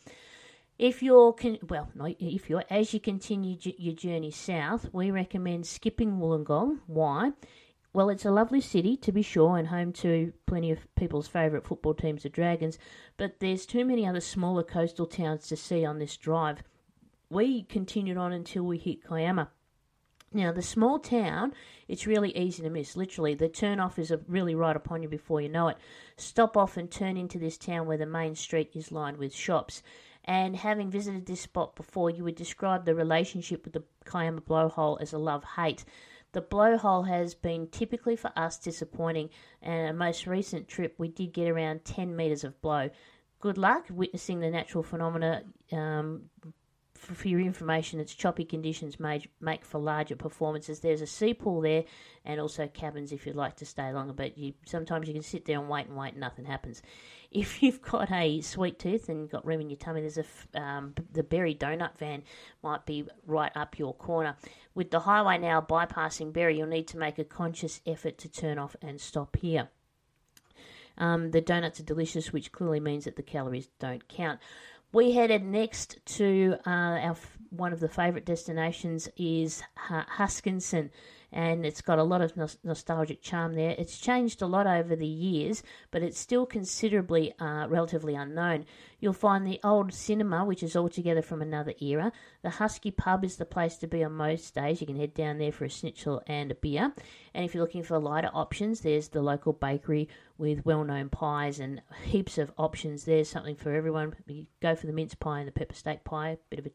If 0.78 1.04
you're 1.04 1.34
con- 1.34 1.60
well, 1.68 1.90
no, 1.94 2.16
if 2.20 2.50
you're 2.50 2.64
as 2.70 2.94
you 2.94 3.02
continue 3.02 3.58
j- 3.58 3.76
your 3.78 3.96
journey 3.96 4.32
south, 4.32 4.88
we 4.94 5.12
recommend 5.12 5.68
skipping 5.68 6.20
Wollongong. 6.20 6.80
Why? 6.88 7.34
Well, 7.92 8.10
it's 8.10 8.26
a 8.26 8.32
lovely 8.32 8.62
city 8.62 8.96
to 8.98 9.12
be 9.12 9.24
sure, 9.24 9.58
and 9.58 9.68
home 9.68 9.94
to 9.94 10.32
plenty 10.46 10.72
of 10.72 10.94
people's 10.96 11.28
favourite 11.28 11.66
football 11.66 11.96
teams, 11.96 12.22
the 12.22 12.30
Dragons. 12.30 12.78
But 13.18 13.40
there's 13.40 13.66
too 13.66 13.84
many 13.84 14.06
other 14.06 14.22
smaller 14.22 14.64
coastal 14.64 15.08
towns 15.08 15.48
to 15.48 15.56
see 15.56 15.84
on 15.84 15.98
this 15.98 16.16
drive. 16.16 16.62
We 17.32 17.64
continued 17.64 18.18
on 18.18 18.32
until 18.32 18.64
we 18.64 18.78
hit 18.78 19.08
Kiama. 19.08 19.50
Now, 20.32 20.52
the 20.52 20.62
small 20.62 21.00
town, 21.00 21.54
it's 21.88 22.06
really 22.06 22.38
easy 22.38 22.62
to 22.62 22.70
miss. 22.70 22.96
Literally, 22.96 23.34
the 23.34 23.50
turn 23.50 23.80
off 23.80 23.98
is 23.98 24.14
really 24.28 24.54
right 24.54 24.76
upon 24.76 25.02
you 25.02 25.10
before 25.10 25.42
you 25.42 25.50
know 25.50 25.70
it. 25.70 25.78
Stop 26.18 26.56
off 26.56 26.78
and 26.78 26.92
turn 26.92 27.18
into 27.18 27.40
this 27.40 27.58
town 27.58 27.88
where 27.88 27.98
the 27.98 28.06
main 28.06 28.36
street 28.36 28.70
is 28.76 28.92
lined 28.92 29.18
with 29.18 29.34
shops. 29.34 29.82
And 30.26 30.56
having 30.56 30.92
visited 30.92 31.26
this 31.26 31.42
spot 31.42 31.76
before, 31.76 32.12
you 32.12 32.24
would 32.24 32.36
describe 32.36 32.86
the 32.86 32.94
relationship 32.94 33.64
with 33.64 33.74
the 33.74 33.84
Kiama 34.06 34.42
blowhole 34.42 35.02
as 35.02 35.14
a 35.14 35.18
love 35.18 35.44
hate. 35.56 35.84
The 36.32 36.42
blowhole 36.42 37.08
has 37.08 37.34
been 37.34 37.68
typically 37.68 38.16
for 38.16 38.32
us 38.36 38.58
disappointing, 38.58 39.30
and 39.62 39.88
our 39.88 39.94
most 39.94 40.28
recent 40.28 40.68
trip 40.68 40.96
we 40.98 41.08
did 41.08 41.34
get 41.34 41.50
around 41.50 41.86
10 41.86 42.16
metres 42.16 42.44
of 42.44 42.62
blow. 42.62 42.90
Good 43.40 43.58
luck 43.58 43.86
witnessing 43.90 44.40
the 44.40 44.50
natural 44.50 44.84
phenomena. 44.84 45.44
Um, 45.72 46.30
for, 47.00 47.28
your 47.28 47.40
information, 47.40 48.00
it's 48.00 48.14
choppy 48.14 48.44
conditions 48.44 49.00
made, 49.00 49.30
make 49.40 49.64
for 49.64 49.80
larger 49.80 50.16
performances. 50.16 50.80
There's 50.80 51.02
a 51.02 51.08
sea 51.08 51.34
pool 51.34 51.62
there, 51.62 51.86
and 52.26 52.40
also 52.40 52.68
cabins 52.68 53.12
if 53.12 53.26
you'd 53.26 53.36
like 53.36 53.56
to 53.58 53.66
stay 53.66 53.92
longer. 53.92 54.14
But 54.14 54.38
you 54.38 54.54
sometimes 54.66 55.08
you 55.08 55.14
can 55.14 55.24
sit 55.24 55.46
there 55.46 55.60
and 55.60 55.70
wait 55.70 55.88
and 55.88 55.98
wait, 55.98 56.12
and 56.12 56.20
nothing 56.20 56.46
happens. 56.46 56.82
If 57.32 57.62
you've 57.62 57.80
got 57.84 58.12
a 58.12 58.42
sweet 58.42 58.80
tooth 58.80 59.08
and 59.08 59.30
got 59.30 59.46
room 59.46 59.62
in 59.62 59.70
your 59.70 59.78
tummy, 59.78 60.02
there's 60.02 60.18
a 60.18 60.60
um, 60.60 60.96
the 61.14 61.22
Berry 61.22 61.54
Donut 61.54 61.96
van 62.00 62.24
might 62.64 62.88
be 62.88 63.08
right 63.28 63.52
up 63.56 63.78
your 63.78 63.94
corner. 63.94 64.36
With 64.76 64.92
the 64.92 65.02
highway 65.02 65.38
now 65.38 65.62
bypassing 65.62 66.32
Berry, 66.32 66.58
you'll 66.58 66.68
need 66.68 66.88
to 66.90 66.98
make 66.98 67.20
a 67.20 67.24
conscious 67.24 67.82
effort 67.86 68.18
to 68.20 68.30
turn 68.30 68.58
off 68.58 68.76
and 68.82 69.02
stop 69.02 69.36
here. 69.38 69.70
Um, 70.98 71.32
the 71.32 71.42
donuts 71.42 71.80
are 71.80 71.84
delicious, 71.84 72.34
which 72.34 72.52
clearly 72.52 72.80
means 72.80 73.06
that 73.06 73.16
the 73.16 73.24
calories 73.24 73.70
don't 73.80 74.08
count. 74.08 74.40
We 74.92 75.12
headed 75.12 75.44
next 75.44 76.00
to 76.18 76.58
uh, 76.66 76.70
our 76.70 77.18
one 77.50 77.74
of 77.74 77.80
the 77.80 77.90
favourite 77.90 78.26
destinations 78.26 79.10
is 79.18 79.64
Huskisson 79.90 80.90
and 81.32 81.66
it's 81.66 81.82
got 81.82 82.00
a 82.00 82.04
lot 82.04 82.22
of 82.22 82.36
nos- 82.36 82.58
nostalgic 82.64 83.22
charm 83.22 83.54
there. 83.54 83.76
It's 83.78 84.00
changed 84.00 84.42
a 84.42 84.48
lot 84.48 84.66
over 84.66 84.96
the 84.96 85.08
years, 85.08 85.62
but 85.92 86.02
it's 86.02 86.20
still 86.20 86.46
considerably 86.46 87.34
uh, 87.40 87.68
relatively 87.68 88.16
unknown. 88.16 88.66
You'll 89.00 89.14
find 89.14 89.46
the 89.46 89.60
old 89.64 89.94
cinema, 89.94 90.44
which 90.44 90.64
is 90.64 90.76
altogether 90.76 91.22
from 91.22 91.42
another 91.42 91.74
era. 91.80 92.12
The 92.42 92.50
Husky 92.50 92.92
Pub 92.92 93.24
is 93.24 93.36
the 93.36 93.46
place 93.46 93.78
to 93.78 93.88
be 93.88 94.04
on 94.04 94.14
most 94.14 94.56
days. 94.56 94.82
You 94.82 94.88
can 94.88 94.98
head 94.98 95.14
down 95.14 95.38
there 95.38 95.52
for 95.52 95.66
a 95.66 95.70
schnitzel 95.70 96.24
and 96.28 96.52
a 96.52 96.56
beer. 96.56 96.94
And 97.34 97.46
if 97.46 97.54
you're 97.54 97.64
looking 97.64 97.84
for 97.84 98.00
lighter 98.00 98.32
options, 98.34 98.82
there's 98.82 99.10
the 99.10 99.22
local 99.22 99.54
bakery 99.54 100.10
with 100.38 100.66
well 100.66 100.84
known 100.84 101.10
pies 101.10 101.60
and 101.60 101.82
heaps 102.04 102.38
of 102.38 102.52
options. 102.58 103.06
There's 103.06 103.30
something 103.30 103.56
for 103.56 103.74
everyone. 103.74 104.16
You 104.28 104.48
go 104.62 104.76
for 104.76 104.88
the 104.88 104.94
mince 104.94 105.14
pie 105.14 105.40
and 105.40 105.48
the 105.48 105.52
pepper 105.52 105.76
steak 105.76 106.04
pie, 106.04 106.38
bit 106.50 106.60
of 106.60 106.66
a 106.66 106.72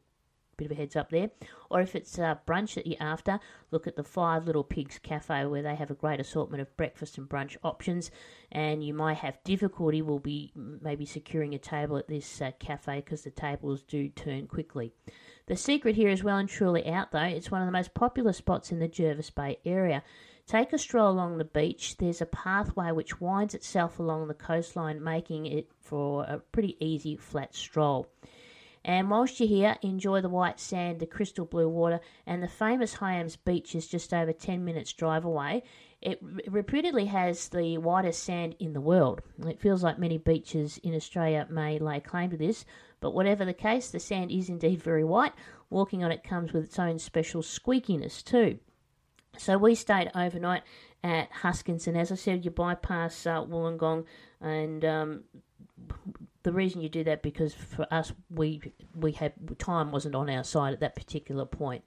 bit 0.56 0.70
of 0.70 0.72
a 0.72 0.74
heads 0.74 0.96
up 0.96 1.10
there. 1.10 1.30
Or 1.70 1.80
if 1.80 1.94
it's 1.94 2.18
uh, 2.18 2.36
brunch 2.46 2.74
that 2.74 2.86
you're 2.86 3.02
after, 3.02 3.40
look 3.70 3.86
at 3.86 3.96
the 3.96 4.04
Five 4.04 4.46
Little 4.46 4.64
Pigs 4.64 4.98
Cafe 5.02 5.46
where 5.46 5.62
they 5.62 5.74
have 5.74 5.90
a 5.90 5.94
great 5.94 6.20
assortment 6.20 6.60
of 6.60 6.76
breakfast 6.76 7.18
and 7.18 7.28
brunch 7.28 7.56
options. 7.62 8.10
And 8.52 8.84
you 8.84 8.94
might 8.94 9.18
have 9.18 9.42
difficulty, 9.44 10.02
will 10.02 10.18
be 10.18 10.52
maybe 10.54 11.06
securing 11.06 11.54
a 11.54 11.58
table 11.58 11.96
at 11.96 12.08
this 12.08 12.40
uh, 12.40 12.52
cafe 12.58 12.96
because 12.96 13.22
the 13.22 13.30
tables 13.30 13.82
do 13.82 14.08
turn 14.08 14.46
quickly. 14.46 14.92
The 15.46 15.56
secret 15.56 15.96
here 15.96 16.08
is 16.08 16.24
well 16.24 16.38
and 16.38 16.48
truly 16.48 16.86
out 16.86 17.12
though. 17.12 17.20
It's 17.20 17.50
one 17.50 17.60
of 17.60 17.66
the 17.66 17.72
most 17.72 17.94
popular 17.94 18.32
spots 18.32 18.72
in 18.72 18.78
the 18.78 18.88
Jervis 18.88 19.30
Bay 19.30 19.58
area. 19.64 20.02
Take 20.46 20.74
a 20.74 20.78
stroll 20.78 21.10
along 21.10 21.38
the 21.38 21.44
beach. 21.44 21.96
There's 21.96 22.20
a 22.20 22.26
pathway 22.26 22.92
which 22.92 23.18
winds 23.18 23.54
itself 23.54 23.98
along 23.98 24.28
the 24.28 24.34
coastline, 24.34 25.02
making 25.02 25.46
it 25.46 25.70
for 25.80 26.24
a 26.24 26.38
pretty 26.38 26.76
easy 26.80 27.16
flat 27.16 27.54
stroll. 27.54 28.06
And 28.84 29.10
whilst 29.10 29.40
you're 29.40 29.48
here, 29.48 29.76
enjoy 29.80 30.20
the 30.20 30.28
white 30.28 30.60
sand, 30.60 31.00
the 31.00 31.06
crystal 31.06 31.46
blue 31.46 31.68
water, 31.68 32.00
and 32.26 32.42
the 32.42 32.48
famous 32.48 32.94
Hyams 32.94 33.36
Beach 33.36 33.74
is 33.74 33.86
just 33.86 34.12
over 34.12 34.32
10 34.32 34.62
minutes 34.62 34.92
drive 34.92 35.24
away. 35.24 35.62
It 36.02 36.20
reputedly 36.46 37.06
has 37.06 37.48
the 37.48 37.78
whitest 37.78 38.22
sand 38.22 38.56
in 38.58 38.74
the 38.74 38.82
world. 38.82 39.22
It 39.46 39.58
feels 39.58 39.82
like 39.82 39.98
many 39.98 40.18
beaches 40.18 40.78
in 40.82 40.94
Australia 40.94 41.46
may 41.48 41.78
lay 41.78 42.00
claim 42.00 42.28
to 42.30 42.36
this, 42.36 42.66
but 43.00 43.14
whatever 43.14 43.46
the 43.46 43.54
case, 43.54 43.90
the 43.90 44.00
sand 44.00 44.30
is 44.30 44.50
indeed 44.50 44.82
very 44.82 45.04
white. 45.04 45.32
Walking 45.70 46.04
on 46.04 46.12
it 46.12 46.22
comes 46.22 46.52
with 46.52 46.64
its 46.64 46.78
own 46.78 46.98
special 46.98 47.40
squeakiness 47.40 48.22
too. 48.22 48.58
So 49.38 49.56
we 49.56 49.74
stayed 49.74 50.10
overnight 50.14 50.62
at 51.02 51.32
Huskisson. 51.32 51.96
As 51.96 52.12
I 52.12 52.16
said, 52.16 52.44
you 52.44 52.50
bypass 52.50 53.26
uh, 53.26 53.42
Wollongong 53.44 54.04
and 54.42 54.84
um, 54.84 55.24
the 56.44 56.52
reason 56.52 56.80
you 56.80 56.88
do 56.88 57.04
that 57.04 57.22
because 57.22 57.52
for 57.52 57.86
us 57.92 58.12
we 58.30 58.60
we 58.94 59.12
had 59.12 59.32
time 59.58 59.90
wasn't 59.90 60.14
on 60.14 60.30
our 60.30 60.44
side 60.44 60.72
at 60.72 60.80
that 60.80 60.94
particular 60.94 61.44
point. 61.44 61.82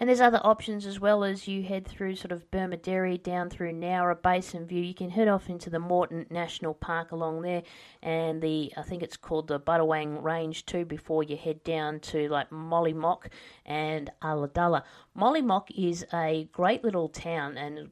And 0.00 0.08
there's 0.08 0.20
other 0.20 0.40
options 0.44 0.86
as 0.86 1.00
well 1.00 1.24
as 1.24 1.48
you 1.48 1.64
head 1.64 1.84
through 1.84 2.14
sort 2.14 2.30
of 2.30 2.48
Bomaderry 2.52 3.20
down 3.20 3.50
through 3.50 3.72
Nowra 3.72 4.22
Basin 4.22 4.64
View. 4.64 4.80
You 4.80 4.94
can 4.94 5.10
head 5.10 5.26
off 5.26 5.50
into 5.50 5.70
the 5.70 5.80
Morton 5.80 6.24
National 6.30 6.72
Park 6.72 7.10
along 7.10 7.42
there, 7.42 7.64
and 8.00 8.40
the 8.40 8.72
I 8.76 8.82
think 8.82 9.02
it's 9.02 9.16
called 9.16 9.48
the 9.48 9.58
Budawang 9.58 10.22
Range 10.22 10.64
too. 10.64 10.84
Before 10.84 11.24
you 11.24 11.36
head 11.36 11.64
down 11.64 11.98
to 12.00 12.28
like 12.28 12.50
Mollymook 12.50 13.24
and 13.66 14.08
Ulladulla. 14.22 14.84
Mollymook 15.18 15.68
is 15.76 16.06
a 16.14 16.48
great 16.52 16.84
little 16.84 17.08
town 17.08 17.58
and 17.58 17.90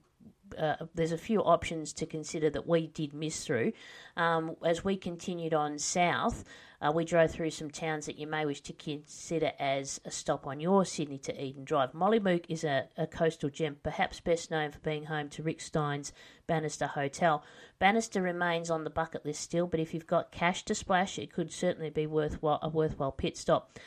uh, 0.58 0.76
there's 0.94 1.12
a 1.12 1.18
few 1.18 1.40
options 1.40 1.92
to 1.94 2.06
consider 2.06 2.50
that 2.50 2.66
we 2.66 2.86
did 2.86 3.12
miss 3.14 3.44
through. 3.44 3.72
Um, 4.16 4.56
as 4.64 4.84
we 4.84 4.96
continued 4.96 5.54
on 5.54 5.78
south, 5.78 6.44
uh, 6.80 6.92
we 6.92 7.04
drove 7.04 7.30
through 7.30 7.50
some 7.50 7.70
towns 7.70 8.06
that 8.06 8.18
you 8.18 8.26
may 8.26 8.44
wish 8.44 8.60
to 8.62 8.72
consider 8.72 9.52
as 9.58 10.00
a 10.04 10.10
stop 10.10 10.46
on 10.46 10.60
your 10.60 10.84
Sydney 10.84 11.18
to 11.18 11.42
Eden 11.42 11.64
Drive. 11.64 11.92
Mollymook 11.92 12.44
is 12.48 12.64
a, 12.64 12.88
a 12.96 13.06
coastal 13.06 13.48
gem, 13.48 13.76
perhaps 13.82 14.20
best 14.20 14.50
known 14.50 14.72
for 14.72 14.78
being 14.80 15.04
home 15.04 15.28
to 15.30 15.42
Rick 15.42 15.60
Stein's 15.60 16.12
Bannister 16.46 16.86
Hotel. 16.86 17.42
Bannister 17.78 18.20
remains 18.20 18.70
on 18.70 18.84
the 18.84 18.90
bucket 18.90 19.24
list 19.24 19.40
still, 19.40 19.66
but 19.66 19.80
if 19.80 19.94
you've 19.94 20.06
got 20.06 20.32
cash 20.32 20.64
to 20.64 20.74
splash, 20.74 21.18
it 21.18 21.32
could 21.32 21.52
certainly 21.52 21.90
be 21.90 22.06
worthwhile 22.06 22.58
a 22.62 22.68
worthwhile 22.68 23.12
pit 23.12 23.36
stop. 23.36 23.78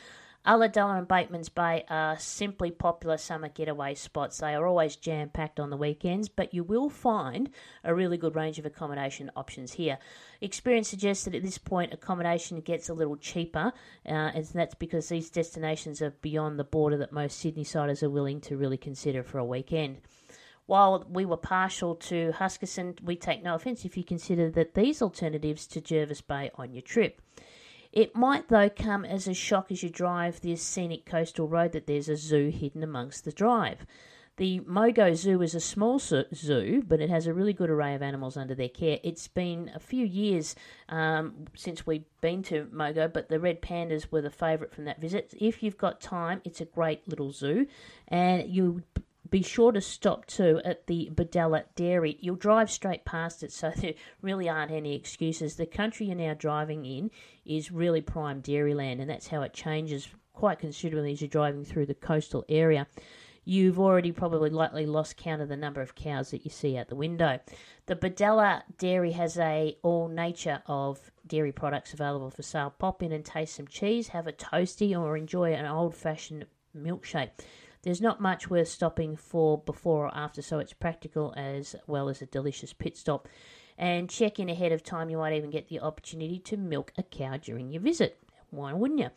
Ulladulla 0.46 0.96
and 0.96 1.06
Bateman's 1.06 1.50
Bay 1.50 1.84
are 1.90 2.18
simply 2.18 2.70
popular 2.70 3.18
summer 3.18 3.50
getaway 3.50 3.94
spots. 3.94 4.38
They 4.38 4.54
are 4.54 4.66
always 4.66 4.96
jam 4.96 5.28
packed 5.28 5.60
on 5.60 5.68
the 5.68 5.76
weekends, 5.76 6.30
but 6.30 6.54
you 6.54 6.64
will 6.64 6.88
find 6.88 7.50
a 7.84 7.94
really 7.94 8.16
good 8.16 8.34
range 8.34 8.58
of 8.58 8.64
accommodation 8.64 9.30
options 9.36 9.74
here. 9.74 9.98
Experience 10.40 10.88
suggests 10.88 11.26
that 11.26 11.34
at 11.34 11.42
this 11.42 11.58
point 11.58 11.92
accommodation 11.92 12.60
gets 12.62 12.88
a 12.88 12.94
little 12.94 13.16
cheaper, 13.16 13.72
uh, 14.06 14.32
and 14.34 14.46
that's 14.46 14.74
because 14.74 15.10
these 15.10 15.28
destinations 15.28 16.00
are 16.00 16.14
beyond 16.22 16.58
the 16.58 16.64
border 16.64 16.96
that 16.96 17.12
most 17.12 17.38
Sydney 17.38 17.64
siders 17.64 18.02
are 18.02 18.08
willing 18.08 18.40
to 18.40 18.56
really 18.56 18.78
consider 18.78 19.22
for 19.22 19.36
a 19.36 19.44
weekend. 19.44 19.98
While 20.64 21.04
we 21.10 21.26
were 21.26 21.36
partial 21.36 21.96
to 21.96 22.32
Huskisson, 22.38 23.02
we 23.02 23.16
take 23.16 23.42
no 23.42 23.56
offence 23.56 23.84
if 23.84 23.96
you 23.96 24.04
consider 24.04 24.50
that 24.52 24.74
these 24.74 25.02
alternatives 25.02 25.66
to 25.66 25.82
Jervis 25.82 26.22
Bay 26.22 26.50
on 26.54 26.72
your 26.72 26.82
trip. 26.82 27.20
It 27.92 28.14
might, 28.14 28.48
though, 28.48 28.70
come 28.70 29.04
as 29.04 29.26
a 29.26 29.34
shock 29.34 29.72
as 29.72 29.82
you 29.82 29.90
drive 29.90 30.40
this 30.40 30.62
scenic 30.62 31.04
coastal 31.04 31.48
road 31.48 31.72
that 31.72 31.86
there's 31.86 32.08
a 32.08 32.16
zoo 32.16 32.48
hidden 32.48 32.82
amongst 32.82 33.24
the 33.24 33.32
drive. 33.32 33.84
The 34.36 34.60
Mogo 34.60 35.14
Zoo 35.14 35.42
is 35.42 35.54
a 35.54 35.60
small 35.60 35.98
zoo, 35.98 36.82
but 36.86 37.00
it 37.00 37.10
has 37.10 37.26
a 37.26 37.34
really 37.34 37.52
good 37.52 37.68
array 37.68 37.94
of 37.94 38.00
animals 38.00 38.38
under 38.38 38.54
their 38.54 38.70
care. 38.70 38.98
It's 39.02 39.28
been 39.28 39.70
a 39.74 39.78
few 39.78 40.06
years 40.06 40.54
um, 40.88 41.44
since 41.54 41.86
we've 41.86 42.06
been 42.22 42.42
to 42.44 42.66
Mogo, 42.72 43.12
but 43.12 43.28
the 43.28 43.38
red 43.38 43.60
pandas 43.60 44.10
were 44.10 44.22
the 44.22 44.30
favourite 44.30 44.72
from 44.72 44.86
that 44.86 44.98
visit. 44.98 45.34
If 45.38 45.62
you've 45.62 45.76
got 45.76 46.00
time, 46.00 46.40
it's 46.44 46.62
a 46.62 46.64
great 46.64 47.06
little 47.06 47.32
zoo, 47.32 47.66
and 48.08 48.48
you 48.48 48.82
be 49.30 49.42
sure 49.42 49.72
to 49.72 49.80
stop 49.80 50.26
too 50.26 50.60
at 50.64 50.86
the 50.86 51.10
Bodalla 51.14 51.64
Dairy. 51.76 52.18
You'll 52.20 52.36
drive 52.36 52.70
straight 52.70 53.04
past 53.04 53.42
it, 53.42 53.52
so 53.52 53.70
there 53.76 53.94
really 54.22 54.48
aren't 54.48 54.72
any 54.72 54.94
excuses. 54.94 55.56
The 55.56 55.66
country 55.66 56.06
you're 56.06 56.16
now 56.16 56.34
driving 56.34 56.84
in 56.84 57.10
is 57.44 57.70
really 57.70 58.00
prime 58.00 58.42
dairyland, 58.42 59.00
and 59.00 59.08
that's 59.08 59.28
how 59.28 59.42
it 59.42 59.52
changes 59.52 60.08
quite 60.32 60.58
considerably 60.58 61.12
as 61.12 61.20
you're 61.20 61.28
driving 61.28 61.64
through 61.64 61.86
the 61.86 61.94
coastal 61.94 62.44
area. 62.48 62.86
You've 63.44 63.80
already 63.80 64.12
probably 64.12 64.50
likely 64.50 64.86
lost 64.86 65.16
count 65.16 65.40
of 65.40 65.48
the 65.48 65.56
number 65.56 65.80
of 65.80 65.94
cows 65.94 66.30
that 66.30 66.44
you 66.44 66.50
see 66.50 66.76
out 66.76 66.88
the 66.88 66.94
window. 66.94 67.40
The 67.86 67.96
Bodalla 67.96 68.62
Dairy 68.78 69.12
has 69.12 69.38
a 69.38 69.76
all 69.82 70.08
nature 70.08 70.62
of 70.66 71.10
dairy 71.26 71.52
products 71.52 71.94
available 71.94 72.30
for 72.30 72.42
sale. 72.42 72.74
Pop 72.78 73.02
in 73.02 73.12
and 73.12 73.24
taste 73.24 73.56
some 73.56 73.66
cheese, 73.66 74.08
have 74.08 74.26
a 74.26 74.32
toasty, 74.32 74.98
or 74.98 75.16
enjoy 75.16 75.54
an 75.54 75.66
old 75.66 75.94
fashioned 75.94 76.46
milkshake. 76.76 77.30
There's 77.82 78.00
not 78.00 78.20
much 78.20 78.50
worth 78.50 78.68
stopping 78.68 79.16
for 79.16 79.58
before 79.58 80.06
or 80.06 80.14
after, 80.14 80.42
so 80.42 80.58
it's 80.58 80.74
practical 80.74 81.32
as 81.36 81.74
well 81.86 82.08
as 82.08 82.20
a 82.20 82.26
delicious 82.26 82.72
pit 82.72 82.96
stop. 82.96 83.26
And 83.78 84.10
check 84.10 84.38
in 84.38 84.50
ahead 84.50 84.72
of 84.72 84.82
time, 84.82 85.08
you 85.08 85.16
might 85.16 85.34
even 85.34 85.48
get 85.48 85.68
the 85.68 85.80
opportunity 85.80 86.38
to 86.40 86.58
milk 86.58 86.92
a 86.98 87.02
cow 87.02 87.38
during 87.38 87.70
your 87.72 87.80
visit. 87.80 88.22
Why 88.50 88.74
wouldn't 88.74 89.00
you? 89.00 89.08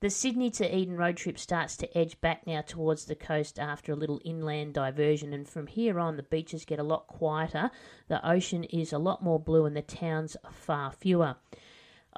The 0.00 0.10
Sydney 0.10 0.50
to 0.52 0.76
Eden 0.76 0.96
road 0.96 1.16
trip 1.16 1.38
starts 1.38 1.76
to 1.78 1.98
edge 1.98 2.20
back 2.20 2.46
now 2.46 2.60
towards 2.60 3.06
the 3.06 3.16
coast 3.16 3.58
after 3.58 3.92
a 3.92 3.96
little 3.96 4.20
inland 4.24 4.74
diversion, 4.74 5.32
and 5.32 5.46
from 5.46 5.66
here 5.66 5.98
on, 5.98 6.16
the 6.16 6.22
beaches 6.22 6.64
get 6.64 6.78
a 6.78 6.84
lot 6.84 7.08
quieter, 7.08 7.72
the 8.06 8.26
ocean 8.26 8.62
is 8.64 8.92
a 8.92 8.98
lot 8.98 9.24
more 9.24 9.40
blue, 9.40 9.66
and 9.66 9.76
the 9.76 9.82
towns 9.82 10.36
far 10.52 10.92
fewer. 10.92 11.34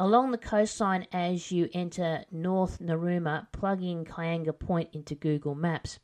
Along 0.00 0.30
the 0.30 0.38
coastline, 0.38 1.06
as 1.12 1.52
you 1.52 1.68
enter 1.74 2.24
North 2.32 2.78
Narooma, 2.78 3.48
plug 3.52 3.82
in 3.82 4.06
Kianga 4.06 4.58
Point 4.58 4.88
into 4.94 5.14
Google 5.14 5.54
Maps. 5.54 5.98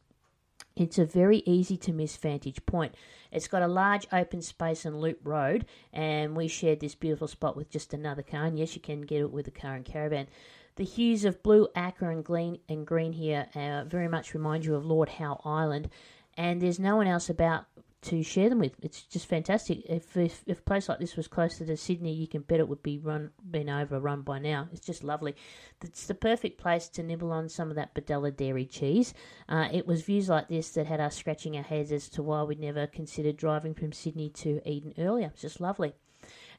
It's 0.76 0.98
a 0.98 1.06
very 1.06 1.42
easy 1.46 1.78
to 1.78 1.94
miss 1.94 2.14
vantage 2.14 2.66
point. 2.66 2.94
It's 3.32 3.48
got 3.48 3.62
a 3.62 3.66
large 3.66 4.06
open 4.12 4.42
space 4.42 4.84
and 4.84 5.00
loop 5.00 5.20
road, 5.24 5.64
and 5.94 6.36
we 6.36 6.46
shared 6.46 6.80
this 6.80 6.94
beautiful 6.94 7.26
spot 7.26 7.56
with 7.56 7.70
just 7.70 7.94
another 7.94 8.20
car. 8.20 8.44
And 8.44 8.58
yes, 8.58 8.74
you 8.74 8.82
can 8.82 9.00
get 9.00 9.22
it 9.22 9.32
with 9.32 9.48
a 9.48 9.50
car 9.50 9.76
and 9.76 9.84
caravan. 9.86 10.28
The 10.74 10.84
hues 10.84 11.24
of 11.24 11.42
blue, 11.42 11.68
aqua, 11.74 12.10
and 12.10 12.22
green, 12.22 12.58
and 12.68 12.86
green 12.86 13.14
here 13.14 13.46
uh, 13.54 13.84
very 13.84 14.08
much 14.08 14.34
remind 14.34 14.66
you 14.66 14.74
of 14.74 14.84
Lord 14.84 15.08
Howe 15.08 15.40
Island, 15.42 15.88
and 16.36 16.60
there's 16.60 16.78
no 16.78 16.96
one 16.96 17.06
else 17.06 17.30
about 17.30 17.64
to 18.06 18.22
share 18.22 18.48
them 18.48 18.60
with. 18.60 18.72
It's 18.82 19.02
just 19.02 19.26
fantastic. 19.26 19.84
If, 19.88 20.16
if, 20.16 20.42
if 20.46 20.60
a 20.60 20.62
place 20.62 20.88
like 20.88 20.98
this 20.98 21.16
was 21.16 21.28
closer 21.28 21.66
to 21.66 21.76
Sydney, 21.76 22.12
you 22.12 22.26
can 22.26 22.42
bet 22.42 22.60
it 22.60 22.68
would 22.68 22.82
be 22.82 22.98
run 22.98 23.30
been 23.50 23.68
overrun 23.68 24.22
by 24.22 24.38
now. 24.38 24.68
It's 24.72 24.86
just 24.86 25.04
lovely. 25.04 25.34
It's 25.82 26.06
the 26.06 26.14
perfect 26.14 26.58
place 26.58 26.88
to 26.90 27.02
nibble 27.02 27.32
on 27.32 27.48
some 27.48 27.70
of 27.70 27.76
that 27.76 27.94
Bodalla 27.94 28.34
dairy 28.36 28.64
cheese. 28.64 29.12
Uh, 29.48 29.68
it 29.72 29.86
was 29.86 30.02
views 30.02 30.28
like 30.28 30.48
this 30.48 30.70
that 30.70 30.86
had 30.86 31.00
us 31.00 31.16
scratching 31.16 31.56
our 31.56 31.62
heads 31.62 31.92
as 31.92 32.08
to 32.10 32.22
why 32.22 32.42
we'd 32.42 32.60
never 32.60 32.86
considered 32.86 33.36
driving 33.36 33.74
from 33.74 33.92
Sydney 33.92 34.30
to 34.30 34.60
Eden 34.64 34.94
earlier. 34.98 35.30
It's 35.32 35.42
just 35.42 35.60
lovely. 35.60 35.94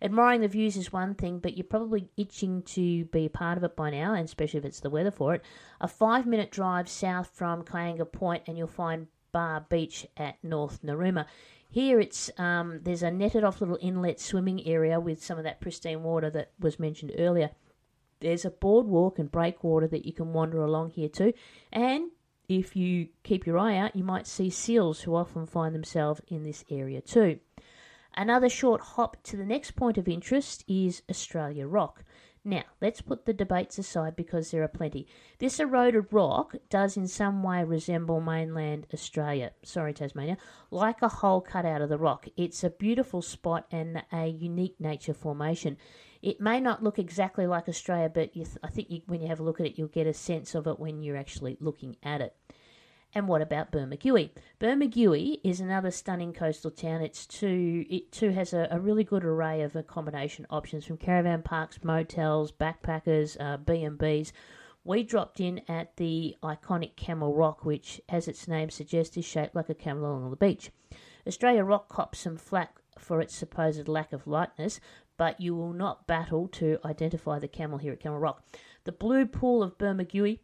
Admiring 0.02 0.42
the 0.42 0.48
views 0.48 0.78
is 0.78 0.94
one 0.94 1.16
thing, 1.16 1.40
but 1.40 1.58
you're 1.58 1.64
probably 1.64 2.10
itching 2.18 2.62
to 2.64 3.06
be 3.06 3.26
a 3.26 3.30
part 3.30 3.58
of 3.58 3.64
it 3.64 3.76
by 3.76 3.90
now, 3.90 4.14
and 4.14 4.26
especially 4.26 4.60
if 4.60 4.66
it's 4.66 4.80
the 4.80 4.90
weather 4.90 5.12
for 5.12 5.34
it. 5.34 5.44
A 5.82 5.88
five 5.88 6.26
minute 6.26 6.52
drive 6.52 6.88
south 6.88 7.32
from 7.34 7.64
Kianga 7.64 8.10
Point, 8.10 8.44
and 8.48 8.58
you'll 8.58 8.68
find 8.68 9.08
Bar 9.38 9.68
Beach 9.70 10.08
at 10.18 10.44
North 10.44 10.82
Narooma. 10.82 11.28
Here 11.70 12.00
it's 12.00 12.32
um, 12.40 12.80
there's 12.82 13.04
a 13.04 13.12
netted 13.12 13.44
off 13.44 13.62
little 13.62 13.78
inlet 13.80 14.20
swimming 14.20 14.66
area 14.66 15.00
with 15.00 15.24
some 15.24 15.38
of 15.38 15.44
that 15.44 15.62
pristine 15.62 16.02
water 16.02 16.32
that 16.32 16.54
was 16.60 16.80
mentioned 16.80 17.12
earlier. 17.20 17.52
there's 18.20 18.46
a 18.46 18.50
boardwalk 18.50 19.20
and 19.20 19.32
breakwater 19.32 19.88
that 19.90 20.08
you 20.08 20.12
can 20.12 20.34
wander 20.34 20.64
along 20.64 20.90
here 20.90 21.08
too. 21.08 21.34
And 21.72 22.10
if 22.50 22.76
you 22.76 23.10
keep 23.22 23.46
your 23.46 23.60
eye 23.60 23.78
out, 23.78 23.96
you 23.96 24.04
might 24.04 24.26
see 24.26 24.50
seals 24.50 25.02
who 25.02 25.14
often 25.14 25.46
find 25.46 25.76
themselves 25.76 26.20
in 26.30 26.44
this 26.44 26.66
area 26.72 27.00
too. 27.00 27.40
Another 28.16 28.50
short 28.50 28.82
hop 28.82 29.22
to 29.22 29.38
the 29.38 29.46
next 29.46 29.76
point 29.76 30.00
of 30.00 30.08
interest 30.08 30.64
is 30.68 31.04
Australia 31.12 31.68
Rock. 31.68 32.04
Now, 32.48 32.64
let's 32.80 33.02
put 33.02 33.26
the 33.26 33.34
debates 33.34 33.78
aside 33.78 34.16
because 34.16 34.52
there 34.52 34.64
are 34.64 34.70
plenty. 34.70 35.06
This 35.38 35.60
eroded 35.60 36.14
rock 36.14 36.56
does 36.70 36.96
in 36.96 37.10
some 37.10 37.44
way 37.44 37.62
resemble 37.66 38.22
mainland 38.22 38.88
Australia, 38.94 39.52
sorry 39.64 39.94
Tasmania, 39.94 40.38
like 40.72 41.02
a 41.02 41.10
hole 41.10 41.42
cut 41.42 41.66
out 41.66 41.82
of 41.82 41.90
the 41.90 41.98
rock. 41.98 42.26
It's 42.38 42.64
a 42.64 42.70
beautiful 42.70 43.22
spot 43.22 43.68
and 43.70 44.02
a 44.14 44.28
unique 44.28 44.80
nature 44.80 45.14
formation. 45.14 45.76
It 46.22 46.40
may 46.40 46.62
not 46.62 46.82
look 46.82 46.98
exactly 46.98 47.48
like 47.48 47.68
Australia, 47.68 48.08
but 48.08 48.34
th- 48.34 48.48
I 48.64 48.70
think 48.70 48.90
you, 48.90 49.02
when 49.08 49.22
you 49.22 49.28
have 49.28 49.42
a 49.42 49.44
look 49.44 49.60
at 49.60 49.66
it, 49.66 49.78
you'll 49.78 49.90
get 49.90 50.08
a 50.08 50.14
sense 50.14 50.56
of 50.56 50.68
it 50.68 50.80
when 50.80 51.04
you're 51.04 51.18
actually 51.18 51.58
looking 51.60 51.98
at 52.02 52.22
it. 52.22 52.34
And 53.14 53.28
what 53.28 53.42
about 53.42 53.72
Bermagui? 53.72 54.32
Bermagui 54.60 55.40
is 55.44 55.60
another 55.60 55.92
stunning 55.92 56.34
coastal 56.34 56.72
town. 56.72 57.02
It's 57.02 57.26
too 57.26 57.86
it 57.90 58.12
too 58.12 58.30
has 58.32 58.54
a, 58.54 58.68
a 58.70 58.80
really 58.80 59.04
good 59.04 59.24
array 59.24 59.62
of 59.62 59.76
accommodation 59.76 60.46
options 60.50 60.86
from 60.86 60.98
caravan 60.98 61.42
parks, 61.42 61.84
motels, 61.84 62.52
backpackers, 62.52 63.38
uh, 63.40 63.58
B 63.58 63.84
and 63.84 63.98
B's. 63.98 64.34
We 64.84 65.04
dropped 65.04 65.40
in 65.40 65.62
at 65.68 65.98
the 65.98 66.38
iconic 66.42 66.96
Camel 66.96 67.34
Rock, 67.34 67.66
which, 67.66 68.00
as 68.08 68.28
its 68.28 68.48
name 68.48 68.70
suggests, 68.70 69.18
is 69.18 69.26
shaped 69.26 69.54
like 69.54 69.68
a 69.68 69.74
camel 69.74 70.10
along 70.10 70.30
the 70.30 70.38
beach. 70.38 70.72
Australia 71.28 71.66
Rock 71.66 71.90
cops 71.90 72.20
some 72.20 72.38
flack 72.38 72.80
for 72.98 73.20
its 73.20 73.36
supposed 73.36 73.90
lack 73.90 74.14
of 74.14 74.28
lightness, 74.28 74.80
but 75.18 75.42
you 75.42 75.56
will 75.56 75.74
not 75.74 76.08
battle 76.08 76.48
to 76.50 76.78
identify 76.86 77.38
the 77.38 77.48
camel 77.48 77.80
here 77.80 77.92
at 77.92 78.00
Camel 78.00 78.20
Rock. 78.20 78.46
The 78.86 78.92
blue 78.94 79.26
pool 79.26 79.62
of 79.62 79.78
Bermagui 79.78 80.40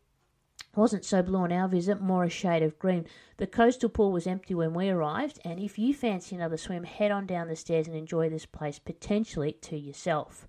wasn't 0.75 1.06
so 1.06 1.22
blue 1.22 1.39
on 1.39 1.51
our 1.51 1.68
visit, 1.68 2.01
more 2.01 2.24
a 2.24 2.30
shade 2.30 2.63
of 2.63 2.80
green. 2.80 3.06
The 3.38 3.48
coastal 3.48 3.89
pool 3.89 4.12
was 4.12 4.27
empty 4.27 4.56
when 4.56 4.74
we 4.74 4.89
arrived, 4.89 5.39
and 5.46 5.60
if 5.60 5.77
you 5.77 5.94
fancy 5.94 6.36
another 6.36 6.58
swim, 6.58 6.84
head 6.84 7.12
on 7.12 7.25
down 7.25 7.48
the 7.48 7.56
stairs 7.56 7.88
and 7.88 7.96
enjoy 7.96 8.30
this 8.30 8.46
place 8.46 8.80
potentially 8.80 9.53
to 9.62 9.77
yourself. 9.77 10.48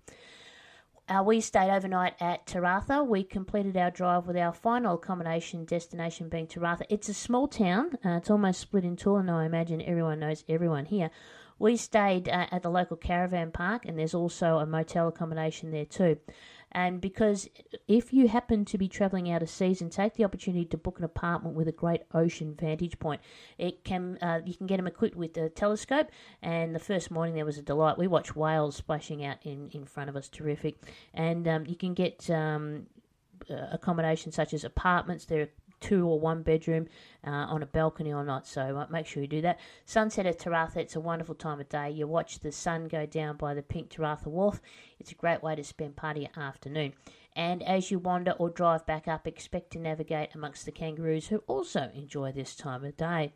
Uh, 1.07 1.23
we 1.23 1.39
stayed 1.39 1.71
overnight 1.71 2.15
at 2.19 2.47
Tathra. 2.47 3.07
We 3.07 3.25
completed 3.25 3.77
our 3.77 3.91
drive 3.91 4.27
with 4.27 4.39
our 4.39 4.55
final 4.55 4.95
accommodation 4.95 5.67
destination 5.67 6.31
being 6.31 6.47
Tathra. 6.47 6.87
It's 6.89 7.11
a 7.11 7.15
small 7.15 7.47
town. 7.47 7.99
Uh, 8.03 8.17
it's 8.17 8.31
almost 8.31 8.61
split 8.61 8.85
in 8.85 8.97
two, 8.97 9.17
and 9.17 9.31
I 9.31 9.45
imagine 9.45 9.83
everyone 9.83 10.21
knows 10.21 10.45
everyone 10.49 10.87
here. 10.87 11.11
We 11.59 11.77
stayed 11.77 12.29
uh, 12.29 12.47
at 12.51 12.63
the 12.63 12.71
local 12.71 12.97
caravan 12.97 13.53
park, 13.53 13.85
and 13.85 13.99
there's 13.99 14.15
also 14.15 14.59
a 14.59 14.67
motel 14.67 15.09
accommodation 15.09 15.71
there 15.71 15.85
too. 15.85 16.17
And 16.75 17.01
because 17.01 17.49
if 17.87 18.13
you 18.13 18.27
happen 18.29 18.65
to 18.65 18.79
be 18.79 18.89
travelling 18.89 19.31
out 19.31 19.43
of 19.43 19.49
season, 19.49 19.91
take 19.91 20.15
the 20.15 20.25
opportunity 20.25 20.65
to 20.67 20.77
book 20.77 20.99
an 20.99 21.05
apartment 21.05 21.55
with 21.55 21.69
a 21.69 21.73
great 21.73 22.03
ocean 22.13 22.57
vantage 22.59 22.99
point. 22.99 23.21
It 23.59 23.85
can 23.85 24.19
uh, 24.21 24.41
you 24.45 24.55
can 24.55 24.67
get 24.67 24.79
them 24.79 24.87
equipped 24.87 25.17
with 25.17 25.37
a 25.37 25.49
telescope. 25.49 26.09
And 26.43 26.75
the 26.75 26.81
first 26.81 27.11
morning 27.11 27.35
there 27.35 27.45
was 27.45 27.59
a 27.59 27.63
delight. 27.63 27.97
We 27.97 28.09
watched 28.09 28.35
whales 28.35 28.75
splashing 28.77 29.25
out 29.25 29.39
in, 29.43 29.71
in 29.71 29.85
front 29.85 30.11
of 30.11 30.17
us, 30.17 30.29
terrific. 30.29 30.77
And 31.15 31.47
um, 31.47 31.67
you 31.67 31.77
can 31.77 31.95
get 31.95 32.29
um, 32.29 32.87
uh, 33.51 33.69
accommodation 33.73 34.33
such 34.33 34.53
as 34.53 34.65
apartments. 34.65 35.27
There 35.27 35.43
are 35.43 35.49
two 35.85 36.09
or 36.09 36.19
one 36.19 36.43
bedroom 36.43 36.89
uh, 37.27 37.31
on 37.31 37.63
a 37.63 37.67
balcony 37.67 38.13
or 38.13 38.25
not. 38.25 38.47
So 38.47 38.79
uh, 38.79 38.87
make 38.91 39.07
sure 39.07 39.23
you 39.23 39.29
do 39.29 39.43
that. 39.43 39.61
Sunset 39.85 40.27
at 40.27 40.39
Tathra, 40.39 40.77
it's 40.77 40.97
a 40.97 41.01
wonderful 41.01 41.35
time 41.35 41.61
of 41.61 41.69
day. 41.69 41.91
You 41.91 42.07
watch 42.07 42.41
the 42.41 42.53
sun 42.53 42.89
go 42.89 43.05
down 43.05 43.37
by 43.37 43.53
the 43.53 43.63
pink 43.63 43.91
Tathra 43.91 44.27
Wharf. 44.27 44.61
It's 44.99 45.13
a 45.13 45.17
great 45.17 45.43
way 45.43 45.55
to 45.55 45.63
spend 45.63 45.97
part 45.97 46.17
of 46.17 46.23
your 46.23 46.33
afternoon. 46.37 46.95
And 47.37 47.63
as 47.63 47.91
you 47.91 47.99
wander 47.99 48.33
or 48.33 48.49
drive 48.49 48.87
back 48.87 49.09
up, 49.09 49.27
expect 49.27 49.73
to 49.73 49.79
navigate 49.79 50.35
amongst 50.35 50.65
the 50.65 50.73
kangaroos 50.73 51.29
who 51.29 51.39
also 51.47 51.91
enjoy 51.95 52.33
this 52.33 52.55
time 52.55 52.85
of 52.85 52.97
day. 52.97 53.35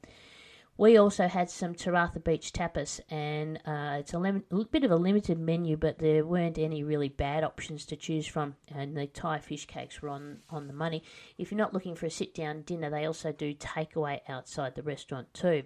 We 0.79 0.97
also 0.97 1.27
had 1.27 1.51
some 1.51 1.75
Tathra 1.75 2.23
Beach 2.23 2.53
tapas, 2.53 3.01
and 3.11 3.57
uh, 3.67 3.97
it's 3.99 4.15
a, 4.15 4.19
lim- 4.21 4.45
bit 4.71 4.85
of 4.85 4.93
a 4.93 4.97
limited 4.97 5.37
menu, 5.37 5.77
but 5.77 5.99
there 5.99 6.25
weren't 6.25 6.57
any 6.57 6.85
really 6.85 7.09
bad 7.09 7.43
options 7.43 7.85
to 7.87 7.97
choose 7.97 8.29
from, 8.29 8.55
and 8.73 8.97
the 8.97 9.09
Thai 9.09 9.41
fish 9.41 9.67
cakes 9.67 10.01
were 10.01 10.09
on, 10.09 10.39
on 10.49 10.69
the 10.69 10.73
money. 10.73 11.03
If 11.37 11.51
you're 11.51 11.59
not 11.59 11.75
looking 11.75 11.97
for 11.97 12.07
a 12.07 12.11
sit 12.11 12.33
down 12.33 12.63
dinner, 12.63 12.91
they 12.91 13.07
also 13.07 13.33
do 13.33 13.55
takeaway 13.55 14.21
outside 14.29 14.77
the 14.77 14.85
restaurant 14.85 15.35
too. 15.35 15.65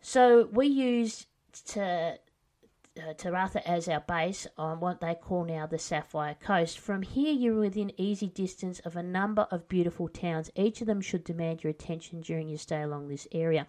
So 0.00 0.48
we 0.52 0.66
used 0.66 1.28
to, 1.68 2.18
uh, 3.00 3.14
Tathra 3.14 3.62
as 3.64 3.86
our 3.86 4.00
base 4.00 4.48
on 4.58 4.80
what 4.80 5.00
they 5.00 5.14
call 5.14 5.44
now 5.44 5.66
the 5.66 5.78
Sapphire 5.78 6.34
Coast. 6.34 6.80
From 6.80 7.02
here, 7.02 7.32
you're 7.32 7.60
within 7.60 7.92
easy 7.96 8.26
distance 8.26 8.80
of 8.80 8.96
a 8.96 9.04
number 9.04 9.46
of 9.52 9.68
beautiful 9.68 10.08
towns. 10.08 10.50
Each 10.56 10.80
of 10.80 10.88
them 10.88 11.00
should 11.00 11.22
demand 11.22 11.62
your 11.62 11.70
attention 11.70 12.20
during 12.20 12.48
your 12.48 12.58
stay 12.58 12.82
along 12.82 13.06
this 13.06 13.28
area. 13.30 13.68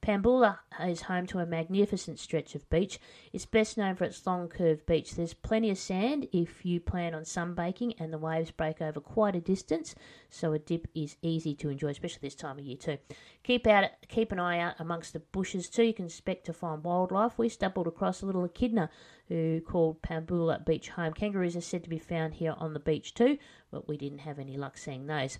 Pambula 0.00 0.58
is 0.80 1.02
home 1.02 1.26
to 1.26 1.38
a 1.38 1.46
magnificent 1.46 2.18
stretch 2.18 2.54
of 2.54 2.68
beach. 2.70 2.98
It's 3.32 3.44
best 3.44 3.76
known 3.76 3.94
for 3.94 4.04
its 4.04 4.26
long 4.26 4.48
curved 4.48 4.86
beach. 4.86 5.12
There's 5.12 5.34
plenty 5.34 5.70
of 5.70 5.78
sand 5.78 6.28
if 6.32 6.64
you 6.64 6.80
plan 6.80 7.14
on 7.14 7.22
sunbaking, 7.22 7.94
and 7.98 8.12
the 8.12 8.18
waves 8.18 8.50
break 8.50 8.80
over 8.80 9.00
quite 9.00 9.36
a 9.36 9.40
distance, 9.40 9.94
so 10.30 10.52
a 10.52 10.58
dip 10.58 10.88
is 10.94 11.16
easy 11.20 11.54
to 11.56 11.68
enjoy, 11.68 11.88
especially 11.88 12.20
this 12.22 12.34
time 12.34 12.58
of 12.58 12.64
year 12.64 12.76
too. 12.76 12.98
Keep 13.42 13.66
out, 13.66 13.90
keep 14.08 14.32
an 14.32 14.40
eye 14.40 14.60
out 14.60 14.74
amongst 14.78 15.12
the 15.12 15.20
bushes 15.20 15.68
too. 15.68 15.84
You 15.84 15.94
can 15.94 16.06
expect 16.06 16.46
to 16.46 16.52
find 16.52 16.82
wildlife. 16.82 17.36
We 17.36 17.48
stumbled 17.48 17.86
across 17.86 18.22
a 18.22 18.26
little 18.26 18.44
echidna 18.44 18.90
who 19.28 19.60
called 19.60 20.00
Pambula 20.02 20.64
Beach 20.64 20.88
home. 20.90 21.12
Kangaroos 21.12 21.56
are 21.56 21.60
said 21.60 21.84
to 21.84 21.90
be 21.90 21.98
found 21.98 22.34
here 22.34 22.54
on 22.56 22.72
the 22.72 22.80
beach 22.80 23.14
too, 23.14 23.38
but 23.70 23.88
we 23.88 23.96
didn't 23.96 24.20
have 24.20 24.38
any 24.38 24.56
luck 24.56 24.78
seeing 24.78 25.06
those. 25.06 25.38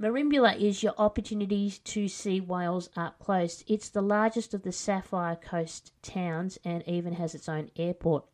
Merimbula 0.00 0.58
is 0.58 0.82
your 0.82 0.94
opportunity 0.96 1.70
to 1.84 2.08
see 2.08 2.40
whales 2.40 2.88
up 2.96 3.18
close. 3.18 3.62
It's 3.66 3.90
the 3.90 4.00
largest 4.00 4.54
of 4.54 4.62
the 4.62 4.72
Sapphire 4.72 5.36
Coast 5.36 5.92
towns 6.00 6.58
and 6.64 6.82
even 6.88 7.12
has 7.12 7.34
its 7.34 7.50
own 7.50 7.70
airport. 7.76 8.24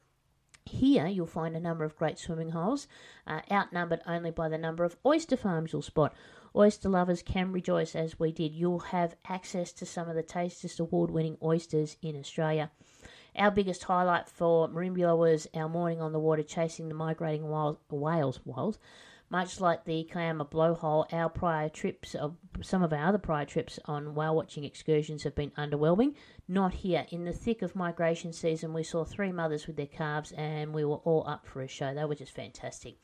Here 0.64 1.08
you'll 1.08 1.26
find 1.26 1.56
a 1.56 1.60
number 1.60 1.82
of 1.82 1.96
great 1.96 2.20
swimming 2.20 2.50
holes, 2.50 2.86
uh, 3.26 3.40
outnumbered 3.50 4.00
only 4.06 4.30
by 4.30 4.48
the 4.48 4.58
number 4.58 4.84
of 4.84 4.96
oyster 5.04 5.36
farms 5.36 5.72
you'll 5.72 5.82
spot. 5.82 6.14
Oyster 6.54 6.88
lovers 6.88 7.20
can 7.20 7.50
rejoice 7.50 7.96
as 7.96 8.16
we 8.16 8.30
did. 8.30 8.54
You'll 8.54 8.78
have 8.78 9.16
access 9.28 9.72
to 9.72 9.86
some 9.86 10.08
of 10.08 10.14
the 10.14 10.22
tastiest 10.22 10.78
award 10.78 11.10
winning 11.10 11.36
oysters 11.42 11.96
in 12.00 12.16
Australia. 12.16 12.70
Our 13.34 13.50
biggest 13.50 13.82
highlight 13.82 14.28
for 14.28 14.68
Merimbula 14.68 15.18
was 15.18 15.48
our 15.52 15.68
morning 15.68 16.00
on 16.00 16.12
the 16.12 16.20
water 16.20 16.44
chasing 16.44 16.86
the 16.86 16.94
migrating 16.94 17.50
whales, 17.50 17.78
whales, 17.90 18.38
whales 18.44 18.78
much 19.28 19.60
like 19.60 19.84
the 19.84 20.04
Kiama 20.04 20.44
blowhole, 20.44 21.12
our 21.12 21.28
prior 21.28 21.68
trips, 21.68 22.14
uh, 22.14 22.30
some 22.62 22.82
of 22.82 22.92
our 22.92 23.08
other 23.08 23.18
prior 23.18 23.44
trips 23.44 23.78
on 23.86 24.14
whale 24.14 24.36
watching 24.36 24.64
excursions 24.64 25.24
have 25.24 25.34
been 25.34 25.50
underwhelming. 25.52 26.14
Not 26.48 26.74
here. 26.74 27.06
In 27.10 27.24
the 27.24 27.32
thick 27.32 27.62
of 27.62 27.74
migration 27.74 28.32
season, 28.32 28.72
we 28.72 28.84
saw 28.84 29.04
three 29.04 29.32
mothers 29.32 29.66
with 29.66 29.76
their 29.76 29.86
calves, 29.86 30.32
and 30.32 30.72
we 30.72 30.84
were 30.84 30.96
all 30.96 31.26
up 31.26 31.46
for 31.46 31.62
a 31.62 31.68
show. 31.68 31.92
They 31.92 32.04
were 32.04 32.14
just 32.14 32.34
fantastic. 32.34 32.98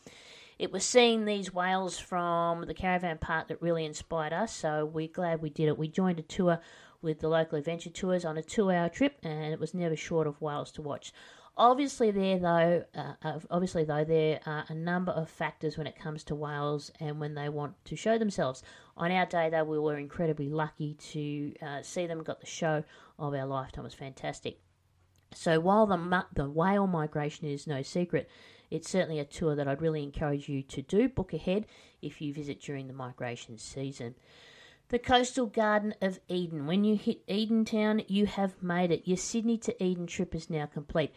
It 0.58 0.70
was 0.70 0.84
seeing 0.84 1.24
these 1.24 1.52
whales 1.52 1.98
from 1.98 2.66
the 2.66 2.74
caravan 2.74 3.18
park 3.18 3.48
that 3.48 3.60
really 3.60 3.84
inspired 3.84 4.32
us, 4.32 4.54
so 4.54 4.84
we're 4.84 5.08
glad 5.08 5.42
we 5.42 5.50
did 5.50 5.66
it. 5.66 5.78
We 5.78 5.88
joined 5.88 6.20
a 6.20 6.22
tour 6.22 6.60
with 7.00 7.18
the 7.18 7.28
local 7.28 7.58
adventure 7.58 7.90
tours 7.90 8.24
on 8.24 8.38
a 8.38 8.42
two 8.42 8.70
hour 8.70 8.88
trip, 8.88 9.18
and 9.24 9.52
it 9.52 9.58
was 9.58 9.74
never 9.74 9.96
short 9.96 10.28
of 10.28 10.40
whales 10.40 10.70
to 10.72 10.82
watch. 10.82 11.12
Obviously, 11.54 12.10
there 12.10 12.38
though, 12.38 12.84
uh, 12.94 13.38
obviously 13.50 13.84
though, 13.84 14.04
there 14.04 14.40
are 14.46 14.64
a 14.68 14.74
number 14.74 15.12
of 15.12 15.28
factors 15.28 15.76
when 15.76 15.86
it 15.86 15.98
comes 15.98 16.24
to 16.24 16.34
whales 16.34 16.90
and 16.98 17.20
when 17.20 17.34
they 17.34 17.50
want 17.50 17.74
to 17.84 17.96
show 17.96 18.16
themselves. 18.16 18.62
On 18.96 19.12
our 19.12 19.26
day, 19.26 19.50
though, 19.50 19.64
we 19.64 19.78
were 19.78 19.98
incredibly 19.98 20.48
lucky 20.48 20.94
to 21.12 21.54
uh, 21.60 21.82
see 21.82 22.06
them. 22.06 22.22
Got 22.22 22.40
the 22.40 22.46
show 22.46 22.84
of 23.18 23.34
our 23.34 23.46
lifetime. 23.46 23.84
It 23.84 23.88
was 23.88 23.94
fantastic. 23.94 24.60
So 25.34 25.60
while 25.60 25.86
the 25.86 26.24
the 26.34 26.48
whale 26.48 26.86
migration 26.86 27.46
is 27.46 27.66
no 27.66 27.82
secret, 27.82 28.30
it's 28.70 28.88
certainly 28.90 29.18
a 29.18 29.24
tour 29.24 29.54
that 29.54 29.68
I'd 29.68 29.82
really 29.82 30.02
encourage 30.02 30.48
you 30.48 30.62
to 30.62 30.80
do. 30.80 31.08
Book 31.08 31.34
ahead 31.34 31.66
if 32.00 32.22
you 32.22 32.32
visit 32.32 32.62
during 32.62 32.86
the 32.86 32.94
migration 32.94 33.58
season. 33.58 34.14
The 34.88 34.98
Coastal 34.98 35.46
Garden 35.46 35.94
of 36.02 36.20
Eden. 36.28 36.66
When 36.66 36.84
you 36.84 36.96
hit 36.96 37.26
Edentown, 37.26 38.04
you 38.08 38.26
have 38.26 38.62
made 38.62 38.90
it. 38.90 39.08
Your 39.08 39.16
Sydney 39.16 39.56
to 39.58 39.82
Eden 39.82 40.06
trip 40.06 40.34
is 40.34 40.50
now 40.50 40.66
complete. 40.66 41.12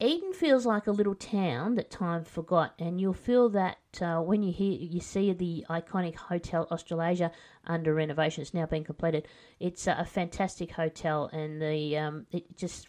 Eden 0.00 0.32
feels 0.32 0.64
like 0.64 0.86
a 0.86 0.92
little 0.92 1.16
town 1.16 1.74
that 1.74 1.90
time 1.90 2.22
forgot, 2.22 2.72
and 2.78 3.00
you'll 3.00 3.12
feel 3.12 3.48
that 3.48 3.78
uh, 4.00 4.20
when 4.20 4.44
you 4.44 4.52
hear 4.52 4.70
you 4.70 5.00
see 5.00 5.32
the 5.32 5.66
iconic 5.68 6.14
Hotel 6.14 6.68
Australasia 6.70 7.32
under 7.66 7.92
renovation. 7.92 8.42
It's 8.42 8.54
now 8.54 8.66
been 8.66 8.84
completed. 8.84 9.26
It's 9.58 9.88
a 9.88 10.04
fantastic 10.04 10.70
hotel, 10.70 11.28
and 11.32 11.60
the 11.60 11.98
um, 11.98 12.26
it 12.30 12.56
just 12.56 12.86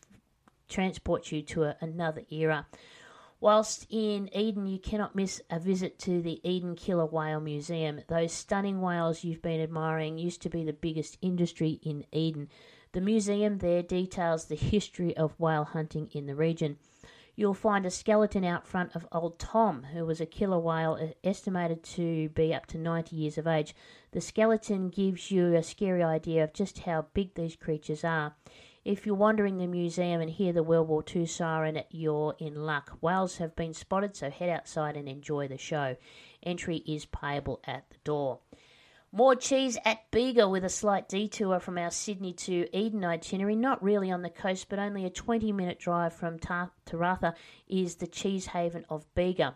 transports 0.67 1.31
you 1.31 1.41
to 1.41 1.63
a, 1.63 1.75
another 1.81 2.21
era. 2.29 2.67
Whilst 3.39 3.87
in 3.89 4.29
Eden, 4.31 4.67
you 4.67 4.77
cannot 4.77 5.15
miss 5.15 5.41
a 5.49 5.59
visit 5.59 5.97
to 5.99 6.21
the 6.21 6.39
Eden 6.47 6.75
Killer 6.75 7.07
Whale 7.07 7.39
Museum. 7.39 8.01
Those 8.07 8.33
stunning 8.33 8.81
whales 8.81 9.23
you've 9.23 9.41
been 9.41 9.61
admiring 9.61 10.19
used 10.19 10.43
to 10.43 10.49
be 10.49 10.63
the 10.63 10.73
biggest 10.73 11.17
industry 11.23 11.79
in 11.81 12.05
Eden. 12.11 12.49
The 12.91 13.01
museum 13.01 13.59
there 13.59 13.81
details 13.81 14.45
the 14.45 14.55
history 14.55 15.17
of 15.17 15.39
whale 15.39 15.63
hunting 15.63 16.09
in 16.11 16.27
the 16.27 16.35
region. 16.35 16.77
You'll 17.39 17.53
find 17.53 17.85
a 17.85 17.89
skeleton 17.89 18.43
out 18.43 18.67
front 18.67 18.93
of 18.97 19.07
Old 19.13 19.39
Tom, 19.39 19.83
who 19.93 20.05
was 20.05 20.19
a 20.19 20.25
killer 20.25 20.59
whale 20.59 21.13
estimated 21.23 21.83
to 21.83 22.27
be 22.27 22.53
up 22.53 22.65
to 22.65 22.77
90 22.77 23.15
years 23.15 23.37
of 23.37 23.47
age. 23.47 23.73
The 24.11 24.19
skeleton 24.19 24.89
gives 24.89 25.31
you 25.31 25.55
a 25.55 25.63
scary 25.63 26.03
idea 26.03 26.43
of 26.43 26.51
just 26.51 26.79
how 26.79 27.05
big 27.13 27.35
these 27.35 27.55
creatures 27.55 28.03
are. 28.03 28.35
If 28.83 29.05
you're 29.05 29.15
wandering 29.15 29.57
the 29.57 29.67
museum 29.67 30.19
and 30.19 30.29
hear 30.29 30.51
the 30.51 30.63
World 30.63 30.89
War 30.89 31.01
II 31.15 31.25
siren, 31.27 31.81
you're 31.91 32.35
in 32.39 32.55
luck. 32.65 32.97
Whales 32.99 33.37
have 33.37 33.55
been 33.55 33.73
spotted, 33.73 34.17
so 34.17 34.29
head 34.29 34.49
outside 34.49 34.97
and 34.97 35.07
enjoy 35.07 35.47
the 35.47 35.57
show. 35.57 35.95
Entry 36.43 36.83
is 36.85 37.05
payable 37.05 37.61
at 37.65 37.89
the 37.89 37.99
door. 38.03 38.39
More 39.11 39.33
cheese 39.33 39.75
at 39.85 40.11
Bega 40.11 40.47
with 40.47 40.63
a 40.63 40.69
slight 40.69 41.09
detour 41.09 41.59
from 41.59 41.79
our 41.79 41.89
Sydney 41.89 42.31
to 42.33 42.67
Eden 42.77 43.03
itinerary. 43.03 43.55
Not 43.55 43.81
really 43.81 44.11
on 44.11 44.21
the 44.21 44.29
coast, 44.29 44.69
but 44.69 44.77
only 44.77 45.03
a 45.03 45.09
20 45.09 45.51
minute 45.51 45.79
drive 45.79 46.13
from 46.13 46.37
Tathra 46.37 47.33
is 47.67 47.95
the 47.95 48.05
cheese 48.05 48.45
haven 48.45 48.85
of 48.87 49.11
Bega. 49.15 49.55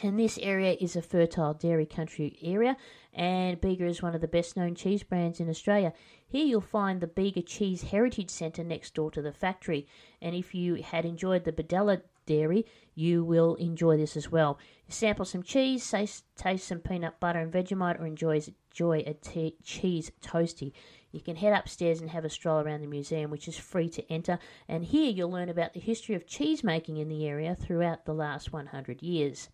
And 0.00 0.20
this 0.20 0.36
area 0.42 0.76
is 0.78 0.94
a 0.94 1.00
fertile 1.00 1.54
dairy 1.54 1.86
country 1.86 2.38
area, 2.42 2.76
and 3.14 3.58
Bega 3.62 3.86
is 3.86 4.02
one 4.02 4.14
of 4.14 4.20
the 4.20 4.28
best 4.28 4.54
known 4.54 4.74
cheese 4.74 5.02
brands 5.02 5.40
in 5.40 5.48
Australia. 5.48 5.94
Here 6.28 6.44
you'll 6.44 6.60
find 6.60 7.00
the 7.00 7.06
Bega 7.06 7.40
Cheese 7.40 7.80
Heritage 7.80 8.28
Centre 8.28 8.62
next 8.62 8.92
door 8.92 9.10
to 9.12 9.22
the 9.22 9.32
factory. 9.32 9.86
And 10.20 10.34
if 10.34 10.54
you 10.54 10.74
had 10.74 11.06
enjoyed 11.06 11.44
the 11.44 11.52
Bodalla 11.52 12.02
dairy, 12.26 12.66
you 12.94 13.24
will 13.24 13.54
enjoy 13.54 13.96
this 13.96 14.18
as 14.18 14.30
well. 14.30 14.58
Sample 14.86 15.24
some 15.24 15.42
cheese, 15.42 15.90
taste, 15.90 16.24
taste 16.36 16.68
some 16.68 16.80
peanut 16.80 17.18
butter 17.18 17.38
and 17.38 17.50
Vegemite, 17.50 17.98
or 17.98 18.06
enjoy, 18.06 18.42
enjoy 18.76 19.02
a 19.06 19.14
t- 19.14 19.56
cheese 19.64 20.12
toasty. 20.20 20.72
You 21.10 21.20
can 21.20 21.36
head 21.36 21.54
upstairs 21.54 22.02
and 22.02 22.10
have 22.10 22.26
a 22.26 22.30
stroll 22.30 22.60
around 22.60 22.82
the 22.82 22.86
museum, 22.86 23.30
which 23.30 23.48
is 23.48 23.56
free 23.56 23.88
to 23.88 24.12
enter. 24.12 24.38
And 24.68 24.84
here 24.84 25.10
you'll 25.10 25.30
learn 25.30 25.48
about 25.48 25.72
the 25.72 25.80
history 25.80 26.14
of 26.14 26.26
cheese 26.26 26.62
making 26.62 26.98
in 26.98 27.08
the 27.08 27.26
area 27.26 27.54
throughout 27.54 28.04
the 28.04 28.12
last 28.12 28.52
100 28.52 29.02
years 29.02 29.48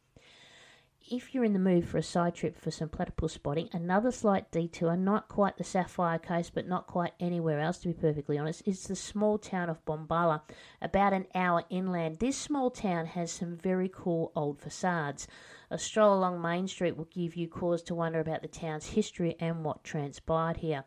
if 1.11 1.35
you're 1.35 1.45
in 1.45 1.53
the 1.53 1.59
mood 1.59 1.87
for 1.87 1.99
a 1.99 2.03
side 2.03 2.35
trip 2.35 2.59
for 2.59 2.71
some 2.71 2.88
platypus 2.88 3.33
spotting, 3.33 3.69
another 3.73 4.11
slight 4.11 4.51
detour, 4.51 4.97
not 4.97 5.29
quite 5.29 5.57
the 5.57 5.65
Sapphire 5.65 6.19
Coast, 6.19 6.53
but 6.55 6.69
not 6.69 6.87
quite 6.87 7.12
anywhere 7.21 7.61
else, 7.61 7.79
to 7.79 7.88
be 7.88 7.95
perfectly 7.95 8.38
honest, 8.38 8.62
is 8.67 8.85
the 8.85 8.97
small 8.97 9.38
town 9.38 9.69
of 9.69 9.85
Bombala, 9.85 10.43
about 10.81 11.12
an 11.12 11.27
hour 11.35 11.65
inland. 11.71 12.19
This 12.19 12.37
small 12.37 12.71
town 12.71 13.07
has 13.07 13.31
some 13.31 13.57
very 13.57 13.91
cool 13.93 14.33
old 14.37 14.61
facades. 14.61 15.27
A 15.71 15.79
stroll 15.79 16.15
along 16.19 16.41
Main 16.41 16.69
Street 16.69 16.97
will 16.97 17.09
give 17.11 17.37
you 17.37 17.49
cause 17.49 17.83
to 17.85 17.95
wonder 17.95 18.21
about 18.21 18.43
the 18.43 18.49
town's 18.49 18.87
history 18.91 19.37
and 19.41 19.65
what 19.65 19.85
transpired 19.85 20.59
here. 20.59 20.85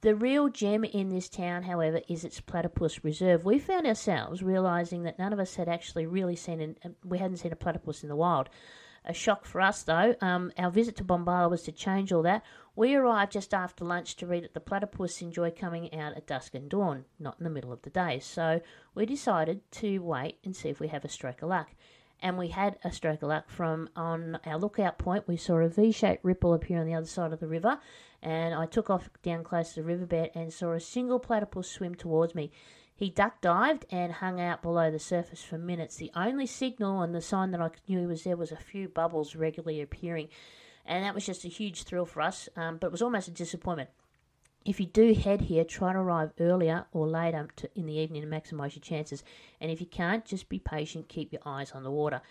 The 0.00 0.14
real 0.14 0.50
gem 0.50 0.84
in 0.84 1.08
this 1.08 1.30
town, 1.30 1.62
however, 1.62 2.02
is 2.08 2.24
its 2.24 2.38
platypus 2.38 3.02
reserve. 3.04 3.46
We 3.46 3.58
found 3.58 3.86
ourselves 3.86 4.42
realizing 4.42 5.04
that 5.04 5.18
none 5.18 5.32
of 5.32 5.38
us 5.38 5.54
had 5.54 5.66
actually 5.66 6.06
really 6.06 6.36
seen, 6.36 6.60
an, 6.60 6.96
we 7.02 7.16
hadn't 7.16 7.38
seen 7.38 7.52
a 7.52 7.56
platypus 7.56 8.02
in 8.02 8.10
the 8.10 8.16
wild. 8.16 8.50
A 9.06 9.12
shock 9.12 9.44
for 9.44 9.60
us, 9.60 9.82
though. 9.82 10.14
Um, 10.22 10.50
our 10.56 10.70
visit 10.70 10.96
to 10.96 11.04
Bombala 11.04 11.50
was 11.50 11.62
to 11.64 11.72
change 11.72 12.10
all 12.10 12.22
that. 12.22 12.42
We 12.74 12.94
arrived 12.94 13.32
just 13.32 13.52
after 13.52 13.84
lunch 13.84 14.16
to 14.16 14.26
read 14.26 14.44
that 14.44 14.54
the 14.54 14.60
platypus 14.60 15.20
enjoy 15.20 15.50
coming 15.50 15.92
out 15.94 16.16
at 16.16 16.26
dusk 16.26 16.54
and 16.54 16.70
dawn, 16.70 17.04
not 17.18 17.36
in 17.38 17.44
the 17.44 17.50
middle 17.50 17.72
of 17.72 17.82
the 17.82 17.90
day. 17.90 18.18
So 18.18 18.62
we 18.94 19.04
decided 19.04 19.60
to 19.72 19.98
wait 19.98 20.38
and 20.42 20.56
see 20.56 20.70
if 20.70 20.80
we 20.80 20.88
have 20.88 21.04
a 21.04 21.08
stroke 21.08 21.42
of 21.42 21.50
luck. 21.50 21.68
And 22.22 22.38
we 22.38 22.48
had 22.48 22.78
a 22.82 22.90
stroke 22.90 23.22
of 23.22 23.28
luck 23.28 23.50
from 23.50 23.90
on 23.94 24.38
our 24.46 24.58
lookout 24.58 24.96
point. 24.96 25.28
We 25.28 25.36
saw 25.36 25.56
a 25.56 25.68
V 25.68 25.92
shaped 25.92 26.24
ripple 26.24 26.54
appear 26.54 26.80
on 26.80 26.86
the 26.86 26.94
other 26.94 27.06
side 27.06 27.32
of 27.34 27.40
the 27.40 27.46
river, 27.46 27.78
and 28.22 28.54
I 28.54 28.64
took 28.64 28.88
off 28.88 29.10
down 29.22 29.44
close 29.44 29.74
to 29.74 29.82
the 29.82 29.86
riverbed 29.86 30.30
and 30.34 30.50
saw 30.50 30.72
a 30.72 30.80
single 30.80 31.18
platypus 31.18 31.70
swim 31.70 31.94
towards 31.94 32.34
me. 32.34 32.50
He 32.96 33.10
duck 33.10 33.40
dived 33.40 33.86
and 33.90 34.12
hung 34.12 34.40
out 34.40 34.62
below 34.62 34.90
the 34.90 35.00
surface 35.00 35.42
for 35.42 35.58
minutes. 35.58 35.96
The 35.96 36.12
only 36.14 36.46
signal 36.46 37.02
and 37.02 37.14
the 37.14 37.20
sign 37.20 37.50
that 37.50 37.60
I 37.60 37.70
knew 37.88 38.00
he 38.00 38.06
was 38.06 38.22
there 38.22 38.36
was 38.36 38.52
a 38.52 38.56
few 38.56 38.88
bubbles 38.88 39.34
regularly 39.34 39.80
appearing. 39.80 40.28
And 40.86 41.04
that 41.04 41.14
was 41.14 41.26
just 41.26 41.44
a 41.44 41.48
huge 41.48 41.82
thrill 41.82 42.06
for 42.06 42.20
us, 42.20 42.48
um, 42.56 42.76
but 42.76 42.88
it 42.88 42.92
was 42.92 43.02
almost 43.02 43.28
a 43.28 43.32
disappointment. 43.32 43.90
If 44.64 44.80
you 44.80 44.86
do 44.86 45.12
head 45.12 45.42
here, 45.42 45.64
try 45.64 45.92
to 45.92 45.98
arrive 45.98 46.32
earlier 46.38 46.86
or 46.92 47.06
later 47.06 47.48
to, 47.56 47.70
in 47.74 47.86
the 47.86 47.98
evening 47.98 48.22
to 48.22 48.28
maximise 48.28 48.76
your 48.76 48.82
chances. 48.82 49.24
And 49.60 49.70
if 49.70 49.80
you 49.80 49.86
can't, 49.86 50.24
just 50.24 50.48
be 50.48 50.58
patient, 50.58 51.08
keep 51.08 51.32
your 51.32 51.42
eyes 51.44 51.72
on 51.72 51.82
the 51.82 51.90
water. 51.90 52.22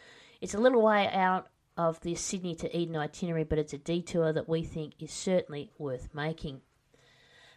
It's 0.42 0.54
a 0.54 0.60
little 0.60 0.82
way 0.82 1.08
out 1.12 1.48
of 1.78 2.00
the 2.02 2.16
Sydney 2.16 2.56
to 2.56 2.76
Eden 2.76 2.96
itinerary, 2.96 3.44
but 3.44 3.60
it's 3.60 3.74
a 3.74 3.78
detour 3.78 4.34
that 4.34 4.50
we 4.50 4.64
think 4.64 4.94
is 5.00 5.12
certainly 5.12 5.72
worth 5.78 6.10
making. 6.14 6.62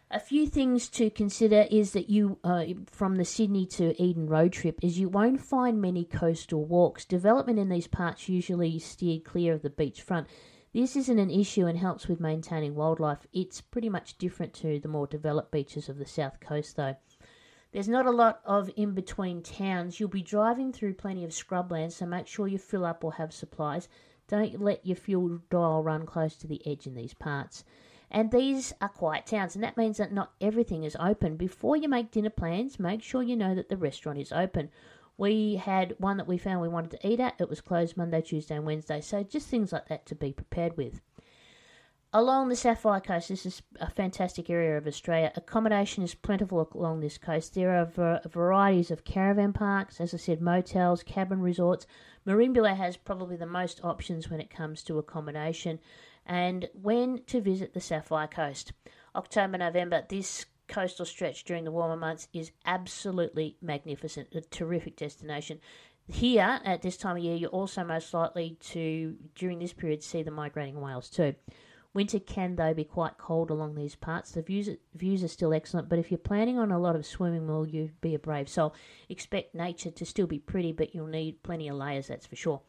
A 0.09 0.21
few 0.21 0.47
things 0.47 0.87
to 0.91 1.09
consider 1.09 1.67
is 1.69 1.91
that 1.91 2.09
you, 2.09 2.39
uh, 2.41 2.63
from 2.89 3.17
the 3.17 3.25
Sydney 3.25 3.65
to 3.65 4.01
Eden 4.01 4.27
road 4.27 4.53
trip, 4.53 4.79
is 4.81 4.97
you 4.97 5.09
won't 5.09 5.41
find 5.41 5.81
many 5.81 6.05
coastal 6.05 6.63
walks. 6.63 7.03
Development 7.03 7.59
in 7.59 7.67
these 7.67 7.87
parts 7.87 8.29
usually 8.29 8.79
steered 8.79 9.25
clear 9.25 9.53
of 9.53 9.63
the 9.63 9.69
beachfront. 9.69 10.27
This 10.71 10.95
isn't 10.95 11.19
an 11.19 11.29
issue 11.29 11.65
and 11.65 11.77
helps 11.77 12.07
with 12.07 12.21
maintaining 12.21 12.73
wildlife. 12.73 13.27
It's 13.33 13.59
pretty 13.59 13.89
much 13.89 14.17
different 14.17 14.53
to 14.55 14.79
the 14.79 14.87
more 14.87 15.07
developed 15.07 15.51
beaches 15.51 15.89
of 15.89 15.97
the 15.97 16.05
south 16.05 16.39
coast, 16.39 16.77
though. 16.77 16.95
There's 17.73 17.89
not 17.89 18.05
a 18.05 18.11
lot 18.11 18.39
of 18.45 18.71
in 18.77 18.93
between 18.93 19.43
towns. 19.43 19.99
You'll 19.99 20.07
be 20.07 20.21
driving 20.21 20.71
through 20.71 20.93
plenty 20.93 21.25
of 21.25 21.31
scrubland, 21.31 21.91
so 21.91 22.05
make 22.05 22.27
sure 22.27 22.47
you 22.47 22.59
fill 22.59 22.85
up 22.85 23.03
or 23.03 23.11
have 23.15 23.33
supplies. 23.33 23.89
Don't 24.29 24.61
let 24.61 24.85
your 24.85 24.95
fuel 24.95 25.41
dial 25.49 25.83
run 25.83 26.05
close 26.05 26.37
to 26.37 26.47
the 26.47 26.65
edge 26.65 26.87
in 26.87 26.95
these 26.95 27.13
parts. 27.13 27.65
And 28.09 28.31
these 28.31 28.73
are 28.79 28.89
quiet 28.89 29.25
towns, 29.25 29.55
and 29.55 29.63
that 29.63 29.77
means 29.77 29.97
that 29.97 30.13
not 30.13 30.31
everything 30.39 30.83
is 30.83 30.95
open. 30.99 31.35
Before 31.35 31.75
you 31.75 31.89
make 31.89 32.11
dinner 32.11 32.29
plans, 32.29 32.79
make 32.79 33.03
sure 33.03 33.21
you 33.21 33.35
know 33.35 33.53
that 33.53 33.69
the 33.69 33.77
restaurant 33.77 34.17
is 34.17 34.31
open. 34.31 34.69
We 35.17 35.55
had 35.55 35.95
one 35.97 36.17
that 36.17 36.27
we 36.27 36.37
found 36.37 36.61
we 36.61 36.69
wanted 36.69 36.91
to 36.91 37.07
eat 37.07 37.19
at. 37.19 37.39
It 37.39 37.49
was 37.49 37.59
closed 37.59 37.97
Monday, 37.97 38.21
Tuesday, 38.21 38.55
and 38.55 38.65
Wednesday. 38.65 39.01
So 39.01 39.23
just 39.23 39.47
things 39.47 39.71
like 39.71 39.87
that 39.89 40.05
to 40.05 40.15
be 40.15 40.31
prepared 40.31 40.77
with. 40.77 41.01
Along 42.13 42.47
the 42.47 42.55
Sapphire 42.55 43.01
Coast, 43.01 43.27
this 43.27 43.45
is 43.45 43.61
a 43.81 43.89
fantastic 43.89 44.49
area 44.49 44.77
of 44.77 44.87
Australia. 44.87 45.33
Accommodation 45.35 46.03
is 46.03 46.15
plentiful 46.15 46.69
along 46.73 47.01
this 47.01 47.17
coast. 47.17 47.53
There 47.53 47.75
are 47.75 47.85
ver- 47.85 48.21
varieties 48.25 48.91
of 48.91 49.03
caravan 49.03 49.51
parks, 49.51 49.99
as 49.99 50.13
I 50.13 50.17
said, 50.17 50.41
motels, 50.41 51.03
cabin 51.03 51.41
resorts. 51.41 51.85
Merimbula 52.25 52.77
has 52.77 52.95
probably 52.95 53.35
the 53.35 53.45
most 53.45 53.83
options 53.83 54.29
when 54.29 54.39
it 54.39 54.49
comes 54.49 54.83
to 54.83 54.97
accommodation 54.97 55.79
and 56.27 56.69
when 56.73 57.23
to 57.25 57.41
visit 57.41 57.73
the 57.73 57.79
Sapphire 57.79 58.27
Coast. 58.27 58.73
October, 59.15 59.57
November, 59.57 60.03
this 60.07 60.45
coastal 60.67 61.05
stretch 61.05 61.45
during 61.45 61.63
the 61.63 61.71
warmer 61.71 61.95
months 61.95 62.27
is 62.33 62.51
absolutely 62.65 63.55
magnificent, 63.61 64.27
a 64.35 64.41
terrific 64.41 64.97
destination. 64.97 65.59
Here, 66.09 66.59
at 66.63 66.81
this 66.81 66.97
time 66.97 67.17
of 67.17 67.23
year, 67.23 67.35
you're 67.35 67.49
also 67.49 67.83
most 67.83 68.13
likely 68.13 68.57
to, 68.71 69.15
during 69.35 69.59
this 69.59 69.73
period, 69.73 70.03
see 70.03 70.23
the 70.23 70.31
migrating 70.31 70.79
whales 70.79 71.09
too. 71.09 71.33
Winter 71.93 72.19
can, 72.19 72.57
though, 72.57 72.73
be 72.73 72.83
quite 72.83 73.17
cold 73.17 73.49
along 73.49 73.75
these 73.75 73.95
parts. 73.95 74.31
The 74.31 74.41
views, 74.41 74.69
views 74.93 75.23
are 75.23 75.29
still 75.29 75.53
excellent, 75.53 75.89
but 75.89 75.97
if 75.97 76.11
you're 76.11 76.17
planning 76.17 76.59
on 76.59 76.71
a 76.71 76.79
lot 76.79 76.95
of 76.95 77.05
swimming, 77.05 77.47
well, 77.47 77.65
you 77.65 77.91
be 78.01 78.13
a 78.13 78.19
brave 78.19 78.49
soul? 78.49 78.75
Expect 79.09 79.55
nature 79.55 79.91
to 79.91 80.05
still 80.05 80.27
be 80.27 80.39
pretty, 80.39 80.73
but 80.73 80.93
you'll 80.93 81.07
need 81.07 81.41
plenty 81.43 81.69
of 81.69 81.77
layers, 81.77 82.07
that's 82.07 82.27
for 82.27 82.35
sure. 82.35 82.61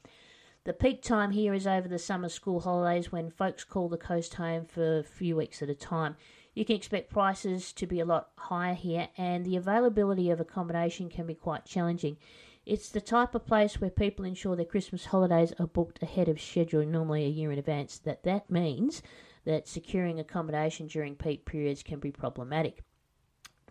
The 0.68 0.74
peak 0.74 1.00
time 1.00 1.30
here 1.30 1.54
is 1.54 1.66
over 1.66 1.88
the 1.88 1.98
summer 1.98 2.28
school 2.28 2.60
holidays 2.60 3.10
when 3.10 3.30
folks 3.30 3.64
call 3.64 3.88
the 3.88 3.96
coast 3.96 4.34
home 4.34 4.66
for 4.66 4.98
a 4.98 5.02
few 5.02 5.34
weeks 5.34 5.62
at 5.62 5.70
a 5.70 5.74
time. 5.74 6.14
You 6.52 6.66
can 6.66 6.76
expect 6.76 7.08
prices 7.08 7.72
to 7.72 7.86
be 7.86 8.00
a 8.00 8.04
lot 8.04 8.32
higher 8.36 8.74
here, 8.74 9.08
and 9.16 9.46
the 9.46 9.56
availability 9.56 10.28
of 10.28 10.40
accommodation 10.40 11.08
can 11.08 11.26
be 11.26 11.32
quite 11.32 11.64
challenging. 11.64 12.18
It's 12.66 12.90
the 12.90 13.00
type 13.00 13.34
of 13.34 13.46
place 13.46 13.80
where 13.80 13.88
people 13.88 14.26
ensure 14.26 14.56
their 14.56 14.66
Christmas 14.66 15.06
holidays 15.06 15.54
are 15.58 15.66
booked 15.66 16.02
ahead 16.02 16.28
of 16.28 16.38
schedule, 16.38 16.84
normally 16.84 17.24
a 17.24 17.30
year 17.30 17.50
in 17.50 17.58
advance. 17.58 17.98
That 18.00 18.24
that 18.24 18.50
means 18.50 19.00
that 19.46 19.66
securing 19.66 20.20
accommodation 20.20 20.86
during 20.86 21.16
peak 21.16 21.46
periods 21.46 21.82
can 21.82 21.98
be 21.98 22.12
problematic. 22.12 22.82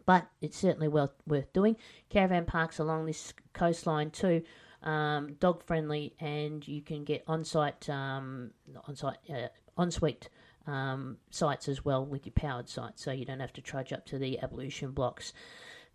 But 0.07 0.25
it's 0.41 0.57
certainly 0.57 0.87
well 0.87 1.13
worth 1.27 1.53
doing. 1.53 1.75
Caravan 2.09 2.45
parks 2.45 2.79
along 2.79 3.05
this 3.05 3.35
coastline 3.53 4.09
too 4.09 4.41
um, 4.83 5.33
dog 5.39 5.63
friendly, 5.63 6.13
and 6.19 6.67
you 6.67 6.81
can 6.81 7.03
get 7.03 7.23
on 7.27 7.43
site, 7.43 7.89
um, 7.89 8.51
on 8.87 8.95
site, 8.95 9.17
uh, 9.29 9.47
ensuite 9.81 10.29
um, 10.67 11.17
sites 11.29 11.67
as 11.67 11.83
well 11.83 12.05
with 12.05 12.25
your 12.25 12.33
powered 12.33 12.69
site, 12.69 12.99
so 12.99 13.11
you 13.11 13.25
don't 13.25 13.39
have 13.39 13.53
to 13.53 13.61
trudge 13.61 13.93
up 13.93 14.05
to 14.07 14.17
the 14.17 14.39
ablution 14.39 14.91
blocks. 14.91 15.33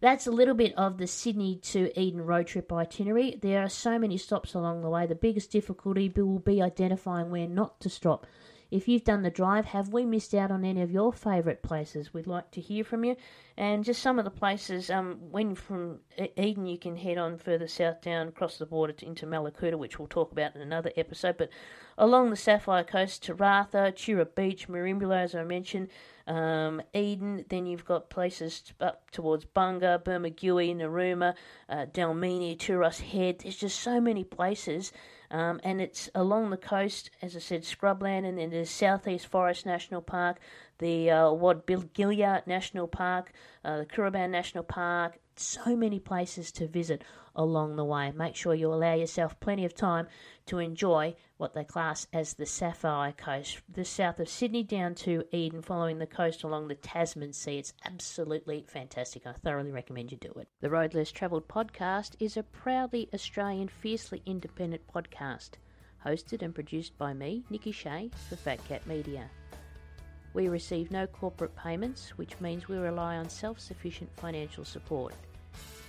That's 0.00 0.26
a 0.26 0.32
little 0.32 0.54
bit 0.54 0.76
of 0.76 0.98
the 0.98 1.06
Sydney 1.06 1.56
to 1.62 1.96
Eden 1.98 2.22
road 2.22 2.48
trip 2.48 2.72
itinerary. 2.72 3.38
There 3.40 3.62
are 3.62 3.68
so 3.68 4.00
many 4.00 4.16
stops 4.16 4.52
along 4.52 4.82
the 4.82 4.90
way. 4.90 5.06
The 5.06 5.14
biggest 5.14 5.52
difficulty 5.52 6.12
will 6.14 6.40
be 6.40 6.60
identifying 6.60 7.30
where 7.30 7.46
not 7.46 7.80
to 7.82 7.88
stop. 7.88 8.26
If 8.72 8.88
you've 8.88 9.04
done 9.04 9.20
the 9.20 9.28
drive, 9.28 9.66
have 9.66 9.92
we 9.92 10.06
missed 10.06 10.32
out 10.32 10.50
on 10.50 10.64
any 10.64 10.80
of 10.80 10.90
your 10.90 11.12
favourite 11.12 11.62
places? 11.62 12.14
We'd 12.14 12.26
like 12.26 12.50
to 12.52 12.60
hear 12.62 12.84
from 12.84 13.04
you. 13.04 13.16
And 13.54 13.84
just 13.84 14.00
some 14.00 14.18
of 14.18 14.24
the 14.24 14.30
places, 14.30 14.88
um, 14.88 15.18
when 15.30 15.54
from 15.54 15.98
Eden, 16.38 16.64
you 16.64 16.78
can 16.78 16.96
head 16.96 17.18
on 17.18 17.36
further 17.36 17.68
south 17.68 18.00
down 18.00 18.28
across 18.28 18.56
the 18.56 18.64
border 18.64 18.94
to, 18.94 19.04
into 19.06 19.26
Mallacoota, 19.26 19.76
which 19.76 19.98
we'll 19.98 20.08
talk 20.08 20.32
about 20.32 20.56
in 20.56 20.62
another 20.62 20.90
episode. 20.96 21.36
But 21.36 21.50
along 21.98 22.30
the 22.30 22.36
Sapphire 22.36 22.82
Coast, 22.82 23.22
Tathra, 23.22 23.94
Tura 23.94 24.24
Beach, 24.24 24.68
Merimbula, 24.68 25.22
as 25.22 25.34
I 25.34 25.44
mentioned, 25.44 25.88
um, 26.26 26.80
Eden. 26.94 27.44
Then 27.50 27.66
you've 27.66 27.84
got 27.84 28.08
places 28.08 28.72
up 28.80 29.10
towards 29.10 29.44
Bunga, 29.44 30.02
Bermagui, 30.02 30.74
Narooma, 30.74 31.34
uh, 31.68 31.86
Dalmeny, 31.92 32.56
Tuross 32.56 33.00
Head. 33.00 33.40
There's 33.40 33.56
just 33.56 33.80
so 33.80 34.00
many 34.00 34.24
places. 34.24 34.92
Um, 35.32 35.60
and 35.64 35.80
it's 35.80 36.10
along 36.14 36.50
the 36.50 36.58
coast, 36.58 37.10
as 37.22 37.34
I 37.34 37.38
said, 37.38 37.62
scrubland, 37.62 38.26
and 38.26 38.38
then 38.38 38.50
there's 38.50 38.68
Southeast 38.68 39.26
Forest 39.26 39.64
National 39.64 40.02
Park, 40.02 40.38
the 40.78 41.10
uh, 41.10 41.16
Wadbilliga 41.26 42.46
National 42.46 42.86
Park, 42.86 43.32
uh, 43.64 43.78
the 43.78 43.86
Kooraban 43.86 44.30
National 44.30 44.64
Park. 44.64 45.18
So 45.36 45.74
many 45.76 45.98
places 45.98 46.52
to 46.52 46.66
visit 46.66 47.02
along 47.34 47.76
the 47.76 47.84
way. 47.84 48.12
Make 48.14 48.36
sure 48.36 48.54
you 48.54 48.72
allow 48.72 48.94
yourself 48.94 49.38
plenty 49.40 49.64
of 49.64 49.74
time 49.74 50.06
to 50.46 50.58
enjoy 50.58 51.14
what 51.38 51.54
they 51.54 51.64
class 51.64 52.06
as 52.12 52.34
the 52.34 52.46
Sapphire 52.46 53.12
Coast, 53.12 53.60
the 53.68 53.84
south 53.84 54.20
of 54.20 54.28
Sydney 54.28 54.62
down 54.62 54.94
to 54.96 55.24
Eden, 55.32 55.62
following 55.62 55.98
the 55.98 56.06
coast 56.06 56.42
along 56.42 56.68
the 56.68 56.74
Tasman 56.74 57.32
Sea. 57.32 57.58
It's 57.58 57.72
absolutely 57.84 58.64
fantastic. 58.68 59.26
I 59.26 59.32
thoroughly 59.32 59.72
recommend 59.72 60.12
you 60.12 60.18
do 60.18 60.32
it. 60.36 60.48
The 60.60 60.70
Road 60.70 60.94
Less 60.94 61.10
Travelled 61.10 61.48
podcast 61.48 62.10
is 62.20 62.36
a 62.36 62.42
proudly 62.42 63.08
Australian, 63.14 63.68
fiercely 63.68 64.22
independent 64.26 64.82
podcast, 64.92 65.52
hosted 66.04 66.42
and 66.42 66.54
produced 66.54 66.98
by 66.98 67.14
me, 67.14 67.44
Nikki 67.48 67.72
Shea, 67.72 68.10
for 68.28 68.36
Fat 68.36 68.62
Cat 68.68 68.86
Media. 68.86 69.30
We 70.34 70.48
receive 70.48 70.90
no 70.90 71.06
corporate 71.06 71.54
payments, 71.56 72.10
which 72.16 72.40
means 72.40 72.68
we 72.68 72.76
rely 72.78 73.16
on 73.16 73.28
self 73.28 73.60
sufficient 73.60 74.10
financial 74.16 74.64
support. 74.64 75.14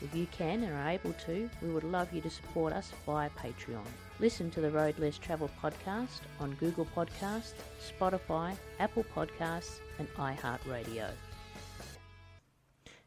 If 0.01 0.13
you 0.13 0.27
can 0.31 0.63
and 0.63 0.73
are 0.73 0.89
able 0.89 1.13
to, 1.25 1.49
we 1.61 1.69
would 1.69 1.85
love 1.85 2.11
you 2.11 2.19
to 2.21 2.29
support 2.29 2.73
us 2.73 2.91
via 3.05 3.29
Patreon. 3.29 3.85
Listen 4.19 4.51
to 4.51 4.59
the 4.59 4.69
Road 4.69 4.99
Less 4.99 5.17
Travel 5.17 5.49
podcast 5.61 6.19
on 6.41 6.55
Google 6.55 6.85
Podcasts, 6.93 7.53
Spotify, 7.81 8.55
Apple 8.79 9.05
Podcasts, 9.15 9.79
and 9.99 10.13
iHeartRadio. 10.15 11.09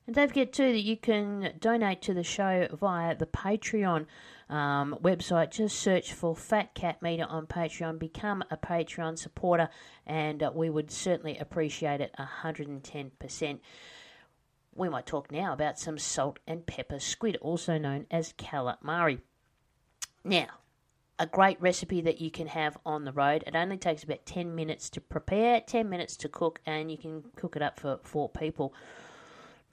And 0.07 0.15
don't 0.15 0.29
forget 0.29 0.53
too 0.53 0.73
that 0.73 0.85
you 0.85 0.97
can 0.97 1.53
donate 1.61 2.01
to 2.03 2.15
the 2.15 2.23
show 2.23 2.69
via 2.73 3.15
the 3.15 3.27
Patreon 3.27 4.07
um, 4.49 4.97
website. 5.03 5.51
Just 5.51 5.79
search 5.79 6.13
for 6.13 6.35
Fat 6.37 6.75
Cat 6.75 7.03
Media 7.03 7.25
on 7.25 7.47
Patreon. 7.47 7.99
Become 7.99 8.45
a 8.51 8.57
Patreon 8.57 9.19
supporter, 9.19 9.69
and 10.07 10.43
uh, 10.43 10.51
we 10.55 10.71
would 10.71 10.91
certainly 10.91 11.37
appreciate 11.39 12.01
it 12.01 12.15
110% 12.19 13.59
we 14.77 14.89
might 14.89 15.07
talk 15.07 15.33
now 15.33 15.53
about 15.53 15.79
some 15.79 15.99
salt 15.99 16.39
and 16.47 16.67
pepper 16.67 16.99
squid, 16.99 17.37
also 17.41 17.79
known 17.79 18.07
as 18.11 18.35
calamari. 18.35 19.21
Now, 20.23 20.47
a 21.19 21.27
great 21.27 21.61
recipe 21.61 22.03
that 22.03 22.21
you 22.21 22.31
can 22.31 22.49
have 22.49 22.77
on 22.85 23.05
the 23.05 23.13
road. 23.13 23.43
It 23.47 23.57
only 23.57 23.79
takes 23.79 24.03
about 24.03 24.27
10 24.27 24.55
minutes 24.55 24.91
to 24.91 25.01
prepare, 25.01 25.61
10 25.61 25.89
minutes 25.89 26.17
to 26.19 26.29
cook, 26.29 26.61
and 26.67 26.91
you 26.91 26.99
can 26.99 27.25
cook 27.37 27.57
it 27.57 27.63
up 27.63 27.81
for 27.81 27.99
four 28.03 28.29
people. 28.29 28.75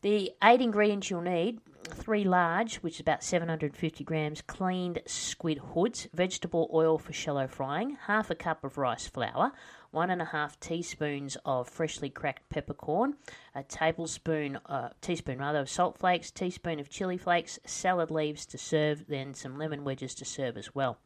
The 0.04 0.34
eight 0.44 0.60
ingredients 0.60 1.10
you'll 1.10 1.22
need 1.22 1.62
three 1.86 2.26
large, 2.26 2.76
which 2.78 2.96
is 2.96 3.00
about 3.00 3.24
750 3.24 4.04
grams, 4.04 4.42
cleaned 4.42 5.02
squid 5.06 5.60
hoods, 5.60 6.10
vegetable 6.14 6.70
oil 6.74 6.98
for 6.98 7.14
shallow 7.14 7.48
frying, 7.48 7.98
half 8.08 8.30
a 8.30 8.36
cup 8.36 8.66
of 8.66 8.78
rice 8.78 9.08
flour, 9.08 9.54
one 9.92 10.10
and 10.10 10.22
a 10.22 10.26
half 10.26 10.60
teaspoons 10.60 11.38
of 11.46 11.70
freshly 11.70 12.10
cracked 12.10 12.50
peppercorn, 12.50 13.16
a 13.56 13.64
tablespoon, 13.64 14.60
uh, 14.66 14.90
teaspoon 15.00 15.38
rather, 15.38 15.60
of 15.60 15.70
salt 15.70 15.98
flakes, 15.98 16.32
teaspoon 16.32 16.82
of 16.82 16.90
chili 16.90 17.18
flakes, 17.18 17.58
salad 17.66 18.12
leaves 18.12 18.46
to 18.46 18.58
serve, 18.58 19.08
then 19.08 19.34
some 19.34 19.58
lemon 19.58 19.86
wedges 19.86 20.14
to 20.16 20.26
serve 20.26 20.58
as 20.58 20.76
well. 20.76 20.98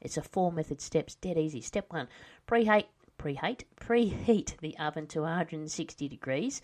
It's 0.00 0.16
a 0.16 0.22
four 0.22 0.52
method 0.52 0.80
steps, 0.80 1.16
dead 1.16 1.36
easy. 1.36 1.60
Step 1.60 1.86
one, 1.92 2.06
preheat, 2.46 2.84
preheat, 3.18 3.62
preheat 3.80 4.56
the 4.58 4.76
oven 4.78 5.06
to 5.08 5.22
160 5.22 6.08
degrees, 6.08 6.60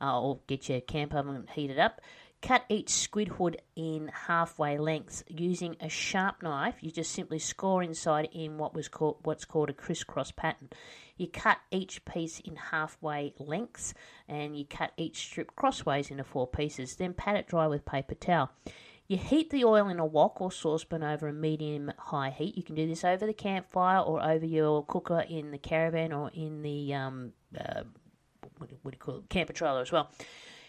uh, 0.00 0.20
or 0.20 0.40
get 0.46 0.68
your 0.68 0.80
camp 0.80 1.14
oven 1.14 1.46
heated 1.52 1.78
up. 1.78 2.00
Cut 2.42 2.64
each 2.68 2.90
squid 2.90 3.28
hood 3.28 3.60
in 3.74 4.08
halfway 4.08 4.78
lengths 4.78 5.24
using 5.26 5.74
a 5.80 5.88
sharp 5.88 6.42
knife. 6.42 6.76
You 6.80 6.90
just 6.90 7.12
simply 7.12 7.38
score 7.38 7.82
inside 7.82 8.28
in 8.32 8.58
what 8.58 8.74
was 8.74 8.88
called 8.88 9.16
what's 9.22 9.46
called 9.46 9.70
a 9.70 9.72
crisscross 9.72 10.30
pattern. 10.30 10.68
You 11.16 11.28
cut 11.28 11.58
each 11.70 12.04
piece 12.04 12.40
in 12.40 12.56
halfway 12.56 13.32
lengths 13.38 13.94
and 14.28 14.56
you 14.56 14.66
cut 14.66 14.92
each 14.98 15.16
strip 15.16 15.56
crossways 15.56 16.10
into 16.10 16.24
four 16.24 16.46
pieces. 16.46 16.96
Then 16.96 17.14
pat 17.14 17.36
it 17.36 17.48
dry 17.48 17.66
with 17.68 17.86
paper 17.86 18.14
towel. 18.14 18.50
You 19.08 19.16
heat 19.16 19.50
the 19.50 19.64
oil 19.64 19.88
in 19.88 20.00
a 20.00 20.06
wok 20.06 20.40
or 20.40 20.50
saucepan 20.50 21.04
over 21.04 21.28
a 21.28 21.32
medium 21.32 21.92
high 21.96 22.30
heat. 22.30 22.56
You 22.56 22.62
can 22.62 22.74
do 22.74 22.86
this 22.88 23.04
over 23.04 23.24
the 23.24 23.32
campfire 23.32 24.00
or 24.00 24.22
over 24.22 24.44
your 24.44 24.84
cooker 24.84 25.24
in 25.28 25.52
the 25.52 25.58
caravan 25.58 26.12
or 26.12 26.30
in 26.34 26.62
the 26.62 26.92
um, 26.94 27.32
uh, 27.56 27.82
what, 28.58 28.68
do 28.68 28.76
you 28.84 28.98
call 28.98 29.18
it, 29.18 29.28
camper 29.28 29.52
trailer 29.52 29.80
as 29.80 29.92
well. 29.92 30.10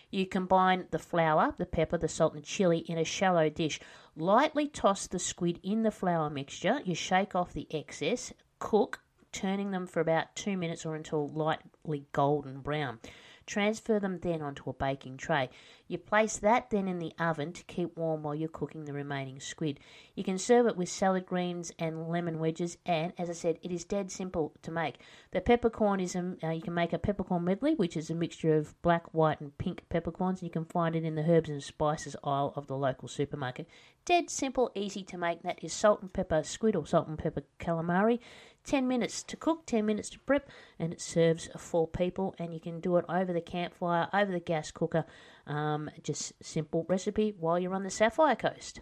You 0.09 0.25
combine 0.25 0.85
the 0.91 0.99
flour, 0.99 1.53
the 1.57 1.65
pepper, 1.65 1.97
the 1.97 2.07
salt, 2.07 2.33
and 2.33 2.43
chili 2.43 2.79
in 2.79 2.97
a 2.97 3.03
shallow 3.03 3.49
dish. 3.49 3.79
Lightly 4.15 4.67
toss 4.67 5.07
the 5.07 5.19
squid 5.19 5.59
in 5.63 5.83
the 5.83 5.91
flour 5.91 6.29
mixture. 6.29 6.79
You 6.85 6.95
shake 6.95 7.35
off 7.35 7.53
the 7.53 7.67
excess. 7.71 8.31
Cook, 8.59 9.01
turning 9.31 9.71
them 9.71 9.85
for 9.85 9.99
about 9.99 10.35
two 10.35 10.57
minutes 10.57 10.85
or 10.85 10.95
until 10.95 11.27
lightly 11.27 12.05
golden 12.13 12.61
brown. 12.61 12.99
Transfer 13.47 13.97
them 13.97 14.19
then 14.21 14.41
onto 14.41 14.69
a 14.69 14.73
baking 14.73 15.15
tray. 15.15 15.49
You 15.87 15.97
place 15.97 16.37
that 16.37 16.69
then 16.69 16.89
in 16.89 16.99
the 16.99 17.13
oven 17.17 17.53
to 17.53 17.63
keep 17.63 17.97
warm 17.97 18.21
while 18.21 18.35
you're 18.35 18.49
cooking 18.49 18.83
the 18.83 18.91
remaining 18.91 19.39
squid. 19.39 19.79
You 20.15 20.25
can 20.25 20.37
serve 20.37 20.67
it 20.67 20.75
with 20.75 20.89
salad 20.89 21.25
greens 21.25 21.71
and 21.79 22.09
lemon 22.09 22.39
wedges, 22.39 22.77
and 22.85 23.13
as 23.17 23.29
I 23.29 23.33
said, 23.33 23.57
it 23.63 23.71
is 23.71 23.85
dead 23.85 24.11
simple 24.11 24.53
to 24.63 24.71
make. 24.71 24.99
The 25.31 25.39
peppercorn 25.39 26.01
is 26.01 26.13
a, 26.13 26.35
uh, 26.43 26.49
you 26.49 26.61
can 26.61 26.73
make 26.73 26.91
a 26.91 26.99
peppercorn 26.99 27.45
medley, 27.45 27.73
which 27.73 27.95
is 27.95 28.09
a 28.09 28.15
mixture 28.15 28.53
of 28.53 28.79
black, 28.81 29.13
white, 29.13 29.39
and 29.39 29.57
pink 29.57 29.83
peppercorns, 29.87 30.41
and 30.41 30.47
you 30.47 30.51
can 30.51 30.65
find 30.65 30.93
it 30.93 31.05
in 31.05 31.15
the 31.15 31.31
herbs 31.31 31.49
and 31.49 31.63
spices 31.63 32.17
aisle 32.25 32.51
of 32.57 32.67
the 32.67 32.75
local 32.75 33.07
supermarket. 33.07 33.65
Dead 34.03 34.29
simple, 34.29 34.71
easy 34.75 35.03
to 35.03 35.17
make. 35.17 35.43
That 35.43 35.63
is 35.63 35.71
salt 35.71 36.01
and 36.01 36.11
pepper 36.11 36.43
squid 36.43 36.75
or 36.75 36.85
salt 36.85 37.07
and 37.07 37.17
pepper 37.17 37.43
calamari. 37.59 38.19
10 38.67 38.87
minutes 38.87 39.23
to 39.23 39.37
cook, 39.37 39.65
10 39.65 39.85
minutes 39.85 40.09
to 40.11 40.19
prep, 40.19 40.49
and 40.77 40.93
it 40.93 41.01
serves 41.01 41.49
four 41.57 41.87
people. 41.87 42.35
And 42.37 42.53
you 42.53 42.59
can 42.59 42.79
do 42.79 42.97
it 42.97 43.05
over 43.09 43.33
the 43.33 43.41
campfire, 43.41 44.09
over 44.13 44.31
the 44.31 44.39
gas 44.39 44.71
cooker. 44.71 45.05
Um, 45.47 45.89
just 46.03 46.33
simple 46.43 46.85
recipe 46.87 47.33
while 47.39 47.57
you're 47.57 47.73
on 47.73 47.83
the 47.83 47.89
Sapphire 47.89 48.35
Coast. 48.35 48.81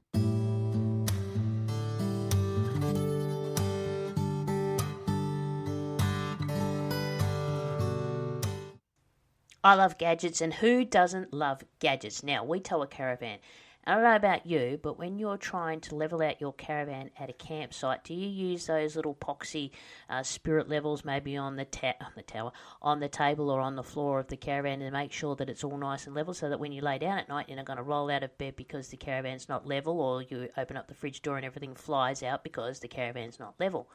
I 9.64 9.74
love 9.74 9.98
gadgets, 9.98 10.42
and 10.42 10.54
who 10.54 10.86
doesn't 10.86 11.34
love 11.34 11.64
gadgets? 11.80 12.22
Now, 12.22 12.44
we 12.44 12.60
tow 12.60 12.84
a 12.84 12.88
caravan. 12.88 13.40
I 13.88 13.94
don't 13.94 14.04
know 14.04 14.16
about 14.16 14.48
you, 14.48 14.80
but 14.82 14.98
when 14.98 15.20
you're 15.20 15.38
trying 15.38 15.80
to 15.82 15.96
level 15.96 16.24
out 16.24 16.42
your 16.42 16.54
caravan 16.54 17.12
at 17.20 17.30
a 17.30 17.34
campsite, 17.34 18.04
do 18.04 18.16
you 18.16 18.28
use 18.28 18.66
those 18.66 18.96
little 18.96 19.14
poxy 19.14 19.70
uh, 20.10 20.24
spirit 20.24 20.68
levels 20.68 21.06
maybe 21.06 21.38
on 21.38 21.56
the, 21.56 21.66
ta- 21.66 21.94
on 22.02 22.12
the 22.16 22.24
tower, 22.24 22.52
on 22.82 23.00
the 23.00 23.08
table 23.08 23.52
or 23.52 23.62
on 23.62 23.76
the 23.76 23.84
floor 23.84 24.20
of 24.20 24.28
the 24.28 24.38
caravan 24.38 24.80
to 24.80 24.90
make 24.90 25.12
sure 25.12 25.36
that 25.36 25.52
it's 25.52 25.64
all 25.64 25.78
nice 25.78 26.08
and 26.08 26.16
level 26.16 26.34
so 26.34 26.50
that 26.50 26.60
when 26.60 26.72
you 26.72 26.82
lay 26.82 26.98
down 26.98 27.20
at 27.20 27.30
night, 27.30 27.48
you're 27.48 27.58
not 27.58 27.66
going 27.66 27.78
to 27.78 27.84
roll 27.84 28.10
out 28.10 28.24
of 28.24 28.36
bed 28.40 28.56
because 28.56 28.88
the 28.88 28.98
caravan's 28.98 29.48
not 29.48 29.68
level 29.68 30.02
or 30.02 30.24
you 30.24 30.50
open 30.58 30.78
up 30.78 30.88
the 30.88 30.96
fridge 30.96 31.22
door 31.22 31.38
and 31.38 31.46
everything 31.46 31.76
flies 31.76 32.24
out 32.24 32.44
because 32.44 32.80
the 32.80 32.88
caravan's 32.88 33.40
not 33.40 33.54
level? 33.60 33.88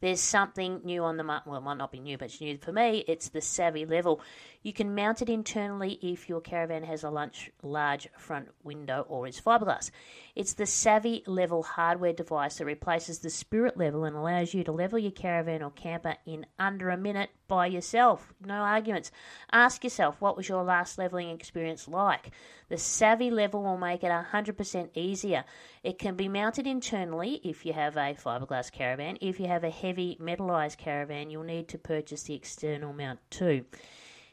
There's 0.00 0.20
something 0.20 0.80
new 0.84 1.04
on 1.04 1.18
the 1.18 1.24
market. 1.24 1.50
Well, 1.50 1.58
it 1.58 1.64
might 1.64 1.76
not 1.76 1.92
be 1.92 2.00
new, 2.00 2.16
but 2.16 2.26
it's 2.26 2.40
new 2.40 2.56
for 2.56 2.72
me. 2.72 3.04
It's 3.06 3.28
the 3.28 3.40
Savvy 3.40 3.84
level. 3.84 4.20
You 4.62 4.72
can 4.72 4.94
mount 4.94 5.20
it 5.20 5.28
internally 5.28 5.98
if 6.02 6.28
your 6.28 6.40
caravan 6.40 6.84
has 6.84 7.04
a 7.04 7.10
lunch, 7.10 7.50
large 7.62 8.08
front 8.16 8.48
window 8.62 9.04
or 9.08 9.26
is 9.26 9.40
fiberglass. 9.40 9.90
It's 10.40 10.54
the 10.54 10.64
Savvy 10.64 11.22
level 11.26 11.62
hardware 11.62 12.14
device 12.14 12.56
that 12.56 12.64
replaces 12.64 13.18
the 13.18 13.28
Spirit 13.28 13.76
level 13.76 14.04
and 14.04 14.16
allows 14.16 14.54
you 14.54 14.64
to 14.64 14.72
level 14.72 14.98
your 14.98 15.10
caravan 15.10 15.62
or 15.62 15.70
camper 15.70 16.16
in 16.24 16.46
under 16.58 16.88
a 16.88 16.96
minute 16.96 17.28
by 17.46 17.66
yourself. 17.66 18.32
No 18.42 18.54
arguments. 18.54 19.12
Ask 19.52 19.84
yourself, 19.84 20.18
what 20.18 20.38
was 20.38 20.48
your 20.48 20.62
last 20.64 20.96
leveling 20.96 21.28
experience 21.28 21.86
like? 21.86 22.30
The 22.70 22.78
Savvy 22.78 23.30
level 23.30 23.62
will 23.62 23.76
make 23.76 24.02
it 24.02 24.10
100% 24.10 24.88
easier. 24.94 25.44
It 25.82 25.98
can 25.98 26.16
be 26.16 26.26
mounted 26.26 26.66
internally 26.66 27.42
if 27.44 27.66
you 27.66 27.74
have 27.74 27.98
a 27.98 28.14
fiberglass 28.14 28.72
caravan. 28.72 29.18
If 29.20 29.40
you 29.40 29.46
have 29.46 29.62
a 29.62 29.68
heavy 29.68 30.16
metalized 30.18 30.78
caravan, 30.78 31.28
you'll 31.28 31.42
need 31.42 31.68
to 31.68 31.76
purchase 31.76 32.22
the 32.22 32.34
external 32.34 32.94
mount 32.94 33.18
too. 33.28 33.66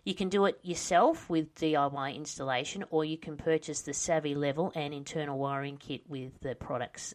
You 0.08 0.16
can 0.16 0.30
do 0.30 0.46
it 0.46 0.58
yourself 0.64 1.30
with 1.30 1.54
DIY 1.56 2.16
installation, 2.16 2.86
or 2.92 3.04
you 3.04 3.18
can 3.18 3.36
purchase 3.36 3.82
the 3.82 3.94
Savvy 3.94 4.36
level 4.36 4.72
and 4.74 4.94
internal 4.94 5.38
wiring 5.38 5.76
kit 5.76 6.04
with 6.08 6.40
the 6.40 6.56
products 6.56 7.14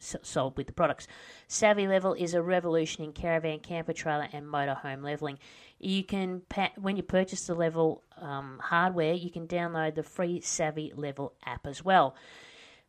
sold 0.00 0.56
with 0.56 0.66
the 0.66 0.72
products. 0.72 1.06
Savvy 1.48 1.86
Level 1.86 2.14
is 2.14 2.34
a 2.34 2.42
revolution 2.42 3.04
in 3.04 3.12
caravan, 3.12 3.60
camper 3.60 3.92
trailer, 3.92 4.28
and 4.32 4.46
motorhome 4.46 5.02
leveling. 5.02 5.38
You 5.78 6.04
can, 6.04 6.42
when 6.76 6.96
you 6.96 7.02
purchase 7.02 7.46
the 7.46 7.54
level 7.54 8.02
um, 8.20 8.60
hardware, 8.62 9.14
you 9.14 9.30
can 9.30 9.46
download 9.46 9.94
the 9.94 10.02
free 10.02 10.40
Savvy 10.40 10.92
Level 10.94 11.32
app 11.44 11.66
as 11.66 11.84
well. 11.84 12.16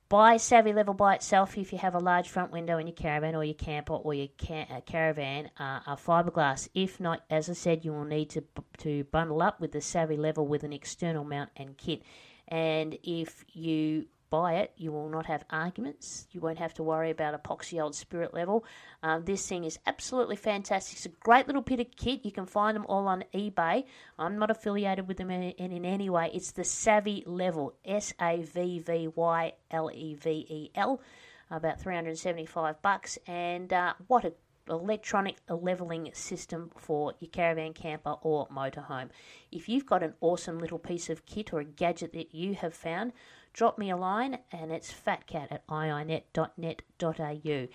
Buy 0.09 0.37
Savvy 0.37 0.71
Level 0.71 0.93
by 0.93 1.15
itself 1.15 1.57
if 1.57 1.73
you 1.73 1.79
have 1.79 1.93
a 1.93 1.99
large 1.99 2.29
front 2.29 2.51
window 2.51 2.77
in 2.77 2.87
your 2.87 2.95
caravan 2.95 3.35
or 3.35 3.43
your 3.43 3.55
camper 3.55 3.93
or 3.93 4.13
your 4.13 4.29
uh, 4.49 4.79
caravan 4.85 5.49
uh, 5.59 5.81
are 5.85 5.97
fiberglass. 5.97 6.69
If 6.73 7.01
not, 7.01 7.23
as 7.29 7.49
I 7.49 7.53
said, 7.53 7.83
you 7.83 7.91
will 7.91 8.05
need 8.05 8.29
to 8.31 8.43
to 8.79 9.03
bundle 9.05 9.41
up 9.41 9.59
with 9.59 9.73
the 9.73 9.81
Savvy 9.81 10.15
Level 10.15 10.47
with 10.47 10.63
an 10.63 10.71
external 10.71 11.25
mount 11.25 11.49
and 11.57 11.77
kit. 11.77 12.03
And 12.47 12.97
if 13.03 13.43
you 13.51 14.05
buy 14.29 14.55
it, 14.55 14.71
you 14.77 14.91
will 14.91 15.09
not 15.09 15.25
have 15.25 15.43
arguments. 15.49 16.27
You 16.31 16.41
won't 16.41 16.57
have 16.57 16.73
to 16.75 16.83
worry 16.83 17.09
about 17.11 17.41
epoxy 17.41 17.81
old 17.81 17.95
spirit 17.95 18.33
level. 18.33 18.65
Um, 19.03 19.25
this 19.25 19.47
thing 19.47 19.63
is 19.63 19.79
absolutely 19.85 20.35
fantastic. 20.35 20.97
It's 20.97 21.05
a 21.05 21.09
great 21.09 21.47
little 21.47 21.61
bit 21.61 21.79
of 21.79 21.87
kit. 21.95 22.25
You 22.25 22.31
can 22.31 22.45
find 22.45 22.75
them 22.75 22.85
all 22.87 23.07
on 23.07 23.23
eBay. 23.33 23.85
I'm 24.17 24.37
not 24.37 24.51
affiliated 24.51 25.07
with 25.07 25.17
them 25.17 25.31
in, 25.31 25.51
in, 25.51 25.71
in 25.71 25.85
any 25.85 26.09
way. 26.09 26.29
It's 26.33 26.51
the 26.51 26.63
Savvy 26.63 27.23
Level, 27.25 27.73
S 27.85 28.13
A 28.21 28.41
V 28.41 28.79
V 28.79 29.09
Y 29.15 29.53
L 29.71 29.91
E 29.93 30.15
V 30.15 30.29
E 30.29 30.71
L, 30.75 31.01
about 31.49 31.79
375 31.79 32.81
bucks. 32.81 33.17
And 33.27 33.71
uh, 33.71 33.93
what 34.07 34.25
a 34.25 34.33
electronic 34.69 35.37
leveling 35.49 36.09
system 36.13 36.71
for 36.75 37.13
your 37.19 37.29
caravan 37.29 37.73
camper 37.73 38.15
or 38.21 38.47
motorhome. 38.47 39.09
If 39.51 39.69
you've 39.69 39.85
got 39.85 40.03
an 40.03 40.13
awesome 40.21 40.59
little 40.59 40.79
piece 40.79 41.09
of 41.09 41.25
kit 41.25 41.53
or 41.53 41.59
a 41.59 41.65
gadget 41.65 42.13
that 42.13 42.33
you 42.33 42.55
have 42.55 42.73
found, 42.73 43.13
drop 43.57 43.77
me 43.79 43.89
a 43.89 43.97
line 43.97 44.37
and 44.51 44.71
it's 44.71 44.93
phatcat 44.93 45.51
at 45.51 45.65
iinet.net.au. 45.67 47.67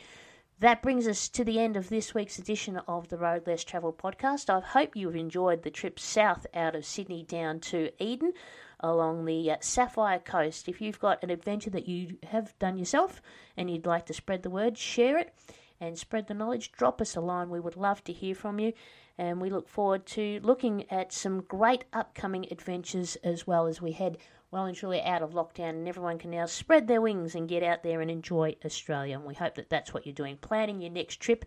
That 0.60 0.80
brings 0.80 1.08
us 1.08 1.28
to 1.30 1.42
the 1.42 1.58
end 1.58 1.76
of 1.76 1.88
this 1.88 2.14
week's 2.14 2.38
edition 2.38 2.76
of 2.86 3.08
the 3.08 3.18
Road 3.18 3.48
Less 3.48 3.64
Travelled 3.64 3.98
podcast. 3.98 4.48
I 4.48 4.60
hope 4.60 4.94
you've 4.94 5.16
enjoyed 5.16 5.64
the 5.64 5.72
trip 5.72 5.98
south 5.98 6.46
out 6.54 6.76
of 6.76 6.86
Sydney 6.86 7.24
down 7.24 7.58
to 7.60 7.90
Eden 7.98 8.32
along 8.78 9.24
the 9.24 9.50
uh, 9.50 9.56
Sapphire 9.60 10.20
Coast. 10.20 10.68
If 10.68 10.80
you've 10.80 11.00
got 11.00 11.24
an 11.24 11.30
adventure 11.30 11.70
that 11.70 11.88
you 11.88 12.16
have 12.30 12.56
done 12.60 12.78
yourself 12.78 13.20
and 13.56 13.68
you'd 13.68 13.84
like 13.84 14.06
to 14.06 14.14
spread 14.14 14.44
the 14.44 14.50
word, 14.50 14.78
share 14.78 15.18
it 15.18 15.34
and 15.80 15.98
spread 15.98 16.28
the 16.28 16.34
knowledge. 16.34 16.70
Drop 16.70 17.00
us 17.00 17.16
a 17.16 17.20
line. 17.20 17.50
We 17.50 17.58
would 17.58 17.76
love 17.76 18.04
to 18.04 18.12
hear 18.12 18.36
from 18.36 18.60
you. 18.60 18.72
And 19.18 19.42
we 19.42 19.50
look 19.50 19.68
forward 19.68 20.06
to 20.06 20.38
looking 20.44 20.88
at 20.92 21.12
some 21.12 21.40
great 21.40 21.86
upcoming 21.92 22.46
adventures 22.52 23.16
as 23.24 23.48
well 23.48 23.66
as 23.66 23.82
we 23.82 23.90
head 23.90 24.18
well 24.52 24.66
and 24.66 24.76
truly 24.76 25.02
out 25.02 25.22
of 25.22 25.32
lockdown, 25.32 25.70
and 25.70 25.88
everyone 25.88 26.18
can 26.18 26.30
now 26.30 26.46
spread 26.46 26.86
their 26.86 27.00
wings 27.00 27.34
and 27.34 27.48
get 27.48 27.62
out 27.62 27.82
there 27.82 28.00
and 28.00 28.10
enjoy 28.10 28.54
Australia. 28.64 29.16
And 29.16 29.24
we 29.24 29.34
hope 29.34 29.56
that 29.56 29.70
that's 29.70 29.92
what 29.92 30.06
you're 30.06 30.14
doing. 30.14 30.36
Planning 30.36 30.80
your 30.80 30.92
next 30.92 31.16
trip, 31.20 31.44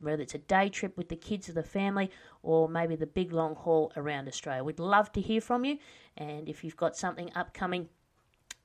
whether 0.00 0.22
it's 0.22 0.34
a 0.34 0.38
day 0.38 0.68
trip 0.68 0.96
with 0.96 1.08
the 1.08 1.16
kids 1.16 1.48
or 1.48 1.52
the 1.52 1.62
family, 1.62 2.10
or 2.42 2.68
maybe 2.68 2.96
the 2.96 3.06
big 3.06 3.32
long 3.32 3.54
haul 3.54 3.92
around 3.96 4.28
Australia. 4.28 4.64
We'd 4.64 4.78
love 4.78 5.12
to 5.12 5.20
hear 5.20 5.40
from 5.40 5.64
you. 5.64 5.78
And 6.16 6.48
if 6.48 6.64
you've 6.64 6.76
got 6.76 6.96
something 6.96 7.30
upcoming, 7.34 7.88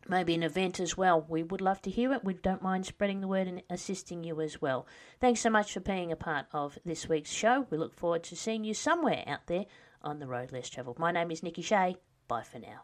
maybe 0.08 0.34
an 0.34 0.43
event 0.43 0.80
as 0.80 0.95
well, 0.95 1.25
we 1.27 1.43
would 1.43 1.60
love 1.60 1.82
to 1.82 1.89
hear 1.89 2.13
it. 2.13 2.23
We 2.23 2.36
don't 2.36 2.62
mind 2.62 2.86
spreading 2.86 3.19
the 3.19 3.27
word 3.27 3.47
and 3.47 3.63
assisting 3.69 4.23
you 4.23 4.39
as 4.39 4.62
well. 4.62 4.88
Thanks 5.19 5.41
so 5.41 5.49
much 5.49 5.73
for 5.73 5.82
being 5.82 6.12
a 6.12 6.15
part 6.15 6.45
of 6.53 6.77
this 6.86 7.10
week's 7.10 7.32
show. 7.32 7.67
We 7.69 7.77
look 7.77 7.93
forward 7.93 8.23
to 8.25 8.36
seeing 8.36 8.63
you 8.63 8.73
somewhere 8.73 9.25
out 9.27 9.47
there 9.47 9.65
on 10.01 10.19
the 10.19 10.27
road 10.27 10.53
less 10.53 10.69
travelled. 10.69 10.99
My 10.99 11.12
name 11.12 11.32
is 11.32 11.43
Nikki 11.43 11.63
Shea. 11.63 11.97
Bye 12.30 12.43
for 12.43 12.60
now. 12.60 12.84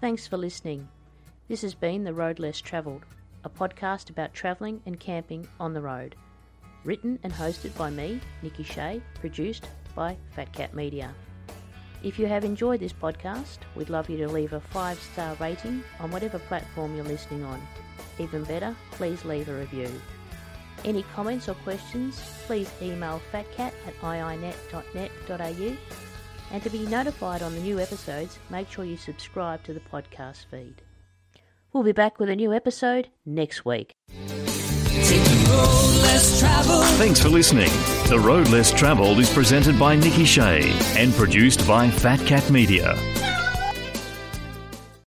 Thanks 0.00 0.28
for 0.28 0.36
listening. 0.36 0.86
This 1.48 1.62
has 1.62 1.74
been 1.74 2.04
The 2.04 2.14
Road 2.14 2.38
Less 2.38 2.60
Travelled, 2.60 3.04
a 3.42 3.50
podcast 3.50 4.10
about 4.10 4.32
travelling 4.32 4.80
and 4.86 5.00
camping 5.00 5.48
on 5.58 5.74
the 5.74 5.80
road. 5.80 6.14
Written 6.84 7.18
and 7.24 7.32
hosted 7.32 7.76
by 7.76 7.90
me, 7.90 8.20
Nikki 8.40 8.62
Shea, 8.62 9.02
produced 9.18 9.66
by 9.96 10.16
Fat 10.30 10.52
Cat 10.52 10.72
Media. 10.72 11.12
If 12.04 12.16
you 12.16 12.26
have 12.26 12.44
enjoyed 12.44 12.78
this 12.78 12.92
podcast, 12.92 13.58
we'd 13.74 13.90
love 13.90 14.08
you 14.08 14.18
to 14.18 14.28
leave 14.28 14.52
a 14.52 14.60
five 14.60 15.00
star 15.00 15.34
rating 15.40 15.82
on 15.98 16.12
whatever 16.12 16.38
platform 16.38 16.94
you're 16.94 17.04
listening 17.04 17.42
on. 17.42 17.60
Even 18.20 18.44
better, 18.44 18.76
please 18.92 19.24
leave 19.24 19.48
a 19.48 19.54
review. 19.54 19.90
Any 20.84 21.02
comments 21.12 21.48
or 21.48 21.54
questions, 21.54 22.20
please 22.46 22.70
email 22.80 23.20
phatcat 23.32 23.72
at 23.84 24.00
iinet.net.au 24.00 25.76
and 26.50 26.62
to 26.62 26.70
be 26.70 26.86
notified 26.86 27.42
on 27.42 27.54
the 27.54 27.60
new 27.60 27.78
episodes, 27.78 28.38
make 28.50 28.70
sure 28.70 28.84
you 28.84 28.96
subscribe 28.96 29.62
to 29.64 29.72
the 29.72 29.80
podcast 29.80 30.46
feed. 30.50 30.82
We'll 31.72 31.82
be 31.82 31.92
back 31.92 32.18
with 32.18 32.28
a 32.28 32.36
new 32.36 32.52
episode 32.52 33.08
next 33.26 33.64
week. 33.64 33.92
Thanks 36.98 37.20
for 37.20 37.28
listening. 37.28 37.70
The 38.08 38.18
Road 38.18 38.48
Less 38.48 38.72
Travelled 38.72 39.18
is 39.18 39.32
presented 39.32 39.78
by 39.78 39.96
Nikki 39.96 40.24
Shea 40.24 40.62
and 40.96 41.12
produced 41.14 41.66
by 41.66 41.90
Fat 41.90 42.20
Cat 42.26 42.50
Media. 42.50 42.94